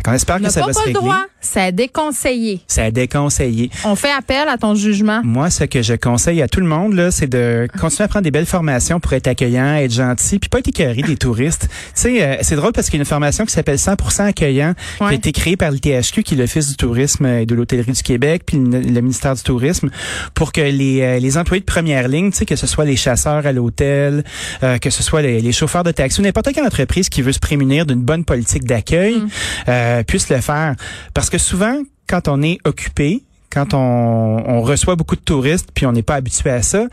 On 0.06 0.12
espère 0.12 0.38
que 0.38 0.44
On 0.46 0.48
ça 0.50 0.60
pas, 0.60 0.66
va 0.68 0.72
pas 0.72 0.78
se 0.78 0.78
le 0.78 0.84
régler. 0.86 1.00
droit. 1.00 1.24
C'est 1.40 1.72
déconseillé. 1.72 2.60
C'est 2.68 2.82
à 2.82 2.90
déconseiller. 2.92 3.68
On 3.84 3.96
fait 3.96 4.12
appel 4.12 4.46
à 4.48 4.56
ton 4.58 4.76
jugement. 4.76 5.22
Moi, 5.24 5.50
ce 5.50 5.64
que 5.64 5.82
je 5.82 5.94
conseille 5.94 6.40
à 6.40 6.46
tout 6.46 6.60
le 6.60 6.66
monde, 6.66 6.92
là, 6.92 7.10
c'est 7.10 7.26
de 7.26 7.66
continuer 7.80 8.04
à 8.04 8.08
prendre 8.08 8.22
des 8.22 8.30
belles 8.30 8.46
formations 8.46 9.00
pour 9.00 9.12
être 9.14 9.26
accueillant, 9.26 9.74
être 9.74 9.92
gentil, 9.92 10.38
puis 10.38 10.48
pas 10.48 10.60
être 10.60 10.68
écœuré 10.68 11.02
des 11.02 11.16
touristes. 11.16 11.66
Tu 11.68 11.68
sais, 11.94 12.22
euh, 12.22 12.36
c'est 12.42 12.54
drôle 12.54 12.70
parce 12.70 12.86
qu'il 12.90 12.98
y 12.98 13.00
a 13.00 13.02
une 13.02 13.06
formation 13.06 13.44
qui 13.44 13.52
s'appelle 13.52 13.78
100% 13.78 14.22
accueillant, 14.26 14.74
qui 14.98 15.02
a 15.02 15.12
été 15.14 15.32
créée 15.32 15.56
par 15.56 15.72
l'ITHQ, 15.72 16.22
qui 16.22 16.34
est 16.34 16.36
l'Office 16.36 16.68
du 16.68 16.76
tourisme 16.76 17.26
et 17.26 17.44
de 17.44 17.56
l'hôtellerie 17.56 17.90
du 17.90 18.02
Québec, 18.04 18.42
puis 18.46 18.56
le, 18.58 18.78
le 18.80 19.00
ministère 19.00 19.34
du 19.34 19.42
tourisme, 19.42 19.90
pour 20.34 20.52
que 20.52 20.60
les, 20.60 20.91
euh, 21.00 21.18
les 21.18 21.38
employés 21.38 21.60
de 21.60 21.64
première 21.66 22.08
ligne, 22.08 22.30
tu 22.30 22.38
sais, 22.38 22.44
que 22.44 22.56
ce 22.56 22.66
soit 22.66 22.84
les 22.84 22.96
chasseurs 22.96 23.46
à 23.46 23.52
l'hôtel, 23.52 24.24
euh, 24.62 24.78
que 24.78 24.90
ce 24.90 25.02
soit 25.02 25.22
les, 25.22 25.40
les 25.40 25.52
chauffeurs 25.52 25.84
de 25.84 25.92
taxi, 25.92 26.20
ou 26.20 26.24
n'importe 26.24 26.52
quelle 26.52 26.66
entreprise 26.66 27.08
qui 27.08 27.22
veut 27.22 27.32
se 27.32 27.38
prémunir 27.38 27.86
d'une 27.86 28.02
bonne 28.02 28.24
politique 28.24 28.64
d'accueil, 28.64 29.22
euh, 29.68 30.02
puisse 30.02 30.28
le 30.28 30.40
faire. 30.40 30.74
Parce 31.14 31.30
que 31.30 31.38
souvent, 31.38 31.76
quand 32.08 32.28
on 32.28 32.42
est 32.42 32.58
occupé, 32.64 33.22
quand 33.50 33.72
on, 33.74 33.78
on 33.78 34.60
reçoit 34.62 34.96
beaucoup 34.96 35.16
de 35.16 35.20
touristes, 35.22 35.68
puis 35.72 35.86
on 35.86 35.92
n'est 35.92 36.02
pas 36.02 36.16
habitué 36.16 36.50
à 36.50 36.62
ça, 36.62 36.86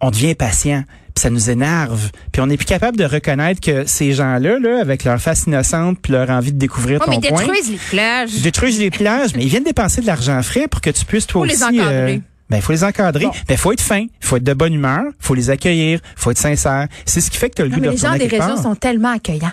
on 0.00 0.10
devient 0.10 0.34
patient. 0.34 0.82
Puis 1.14 1.22
ça 1.22 1.30
nous 1.30 1.48
énerve. 1.48 2.10
Puis 2.30 2.42
on 2.42 2.46
n'est 2.46 2.58
plus 2.58 2.66
capable 2.66 2.98
de 2.98 3.04
reconnaître 3.04 3.58
que 3.62 3.86
ces 3.86 4.12
gens-là, 4.12 4.58
là, 4.58 4.80
avec 4.82 5.02
leur 5.04 5.18
face 5.18 5.44
innocente 5.46 5.96
puis 6.02 6.12
leur 6.12 6.28
envie 6.28 6.52
de 6.52 6.58
découvrir 6.58 7.00
Oh, 7.02 7.08
mais 7.08 7.20
ton 7.20 7.28
coin, 7.34 7.42
détruisent 7.46 7.70
les 7.70 7.78
plages. 7.90 8.30
ils 8.34 8.42
détruisent 8.42 8.78
les 8.78 8.90
plages, 8.90 9.30
mais 9.34 9.42
ils 9.44 9.48
viennent 9.48 9.64
dépenser 9.64 10.02
de 10.02 10.06
l'argent 10.06 10.42
frais 10.42 10.68
pour 10.68 10.82
que 10.82 10.90
tu 10.90 11.06
puisses 11.06 11.26
toi 11.26 11.46
les 11.46 11.54
aussi. 11.54 11.80
encadrer. 11.80 12.20
Ben, 12.48 12.56
il 12.58 12.62
faut 12.62 12.72
les 12.72 12.84
encadrer. 12.84 13.24
Bon. 13.24 13.32
Ben, 13.48 13.56
faut 13.56 13.72
être 13.72 13.80
fin. 13.80 14.00
Il 14.00 14.08
faut 14.26 14.36
être 14.36 14.44
de 14.44 14.54
bonne 14.54 14.74
humeur. 14.74 15.02
Il 15.06 15.24
faut 15.26 15.34
les 15.34 15.50
accueillir. 15.50 16.00
Il 16.16 16.20
faut 16.20 16.30
être 16.30 16.38
sincère. 16.38 16.86
C'est 17.04 17.20
ce 17.20 17.30
qui 17.30 17.36
fait 17.38 17.50
que 17.50 17.56
tu 17.56 17.62
as 17.62 17.64
le 17.64 17.70
Non, 17.72 17.76
goût 17.76 17.80
mais 17.82 17.88
de 17.88 17.92
les 17.92 17.98
gens 17.98 18.16
des 18.16 18.28
part. 18.38 18.62
sont 18.62 18.74
tellement 18.76 19.12
accueillants. 19.12 19.52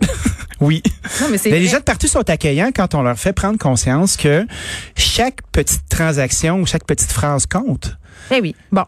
Oui. 0.60 0.82
Non, 1.20 1.28
mais 1.30 1.38
Mais 1.44 1.60
les 1.60 1.68
gens 1.68 1.78
de 1.78 1.84
partout 1.84 2.08
sont 2.08 2.28
accueillants 2.28 2.70
quand 2.74 2.96
on 2.96 3.02
leur 3.02 3.16
fait 3.16 3.32
prendre 3.32 3.58
conscience 3.58 4.16
que 4.16 4.44
chaque 4.96 5.40
petite 5.52 5.88
transaction 5.88 6.60
ou 6.60 6.66
chaque 6.66 6.84
petite 6.84 7.12
phrase 7.12 7.46
compte. 7.46 7.96
Eh 8.30 8.40
oui. 8.40 8.54
Bon. 8.72 8.84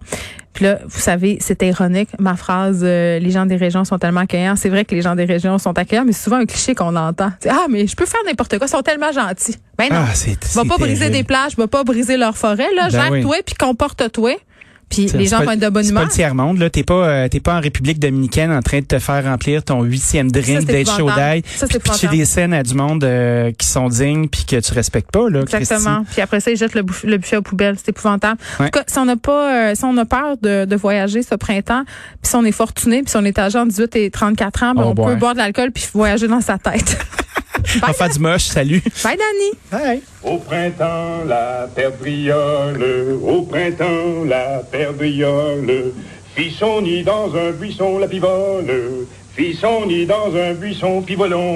Puis 0.52 0.64
là, 0.64 0.80
vous 0.84 1.00
savez, 1.00 1.38
c'est 1.40 1.62
ironique. 1.62 2.08
Ma 2.18 2.36
phrase, 2.36 2.80
euh, 2.82 3.18
les 3.18 3.30
gens 3.30 3.46
des 3.46 3.56
régions 3.56 3.84
sont 3.84 3.98
tellement 3.98 4.20
accueillants. 4.20 4.56
C'est 4.56 4.68
vrai 4.68 4.84
que 4.84 4.94
les 4.94 5.02
gens 5.02 5.14
des 5.14 5.24
régions 5.24 5.58
sont 5.58 5.76
accueillants, 5.78 6.04
mais 6.04 6.12
c'est 6.12 6.24
souvent 6.24 6.38
un 6.38 6.46
cliché 6.46 6.74
qu'on 6.74 6.96
entend. 6.96 7.30
Tu 7.40 7.48
sais, 7.48 7.50
ah, 7.50 7.66
mais 7.70 7.86
je 7.86 7.94
peux 7.94 8.06
faire 8.06 8.20
n'importe 8.26 8.58
quoi. 8.58 8.66
Ils 8.66 8.70
sont 8.70 8.82
tellement 8.82 9.12
gentils. 9.12 9.56
Ben 9.78 9.88
non. 9.90 10.04
Ah, 10.06 10.14
c'est 10.14 10.44
va 10.54 10.64
pas 10.64 10.76
briser 10.76 11.08
des 11.10 11.22
plages, 11.22 11.56
va 11.56 11.68
pas 11.68 11.84
briser 11.84 12.16
leur 12.16 12.36
forêt. 12.36 12.68
Là, 12.74 12.88
Ben 12.90 13.12
gère-toi 13.12 13.36
puis 13.46 13.54
comporte-toi. 13.54 14.32
Puis 14.90 15.06
les 15.14 15.26
gens 15.26 15.42
vont 15.42 15.52
être 15.52 15.60
de 15.60 15.68
bonne 15.68 15.84
C'est 15.84 15.90
pas 15.92 16.00
humeur. 16.00 16.08
le 16.08 16.14
tiers 16.14 16.34
monde 16.34 16.58
là. 16.58 16.68
T'es 16.68 16.82
pas 16.82 17.06
euh, 17.08 17.28
t'es 17.28 17.40
pas 17.40 17.54
en 17.56 17.60
République 17.60 17.98
dominicaine 17.98 18.50
en 18.52 18.60
train 18.60 18.80
de 18.80 18.84
te 18.84 18.98
faire 18.98 19.24
remplir 19.24 19.62
ton 19.62 19.82
huitième 19.82 20.30
drink 20.30 20.64
d'être 20.66 20.94
chaud 20.96 21.08
d'ail, 21.14 21.42
Ça, 21.56 21.66
c'est 21.70 21.78
puis 21.82 22.08
des 22.18 22.24
scènes 22.24 22.52
à 22.52 22.62
du 22.62 22.74
monde 22.74 23.04
euh, 23.04 23.52
qui 23.52 23.66
sont 23.66 23.88
dignes 23.88 24.28
puis 24.28 24.44
que 24.44 24.56
tu 24.60 24.72
respectes 24.74 25.10
pas 25.10 25.30
là. 25.30 25.40
Exactement. 25.42 26.04
Puis 26.10 26.20
après 26.20 26.40
ça, 26.40 26.50
ils 26.50 26.56
jettent 26.56 26.74
le, 26.74 26.84
le 27.04 27.16
buffet 27.18 27.36
aux 27.36 27.42
poubelles. 27.42 27.76
C'est 27.78 27.90
épouvantable. 27.90 28.40
En 28.58 28.64
tout 28.64 28.70
cas, 28.70 28.82
si 28.86 28.98
on 28.98 29.04
n'a 29.04 29.16
pas, 29.16 29.70
euh, 29.70 29.74
si 29.74 29.84
on 29.84 29.96
a 29.96 30.04
peur 30.04 30.36
de, 30.42 30.64
de 30.64 30.76
voyager 30.76 31.22
ce 31.22 31.34
printemps, 31.36 31.84
puis 32.20 32.28
si 32.30 32.34
on 32.36 32.44
est 32.44 32.52
fortuné, 32.52 33.02
puis 33.02 33.10
si 33.10 33.16
on 33.16 33.24
est 33.24 33.38
âgé 33.38 33.58
entre 33.58 33.68
18 33.70 33.96
et 33.96 34.10
34 34.10 34.62
ans, 34.64 34.74
ben, 34.74 34.82
On 34.82 34.88
peut 34.90 34.94
boire. 35.02 35.16
boire 35.16 35.32
de 35.34 35.38
l'alcool 35.38 35.70
puis 35.72 35.86
voyager 35.92 36.26
dans 36.28 36.40
sa 36.40 36.58
tête. 36.58 36.98
On 37.82 37.86
va 37.86 37.92
faire 37.92 38.08
du 38.08 38.18
moche. 38.18 38.44
Salut. 38.44 38.82
Bye, 39.04 39.16
Dani. 39.16 39.50
Bye. 39.70 40.02
Au 40.22 40.38
printemps, 40.38 41.24
la 41.26 41.68
perdriole, 41.74 43.18
au 43.22 43.42
printemps, 43.42 44.24
la 44.26 44.62
perdriole, 44.70 45.92
fit 46.34 46.50
son 46.50 46.82
nid 46.82 47.02
dans 47.02 47.34
un 47.34 47.50
buisson, 47.52 47.98
la 47.98 48.08
pivole, 48.08 49.06
fit 49.36 49.54
son 49.54 49.86
nid 49.86 50.06
dans 50.06 50.34
un 50.34 50.54
buisson, 50.54 51.02
pivolon. 51.02 51.48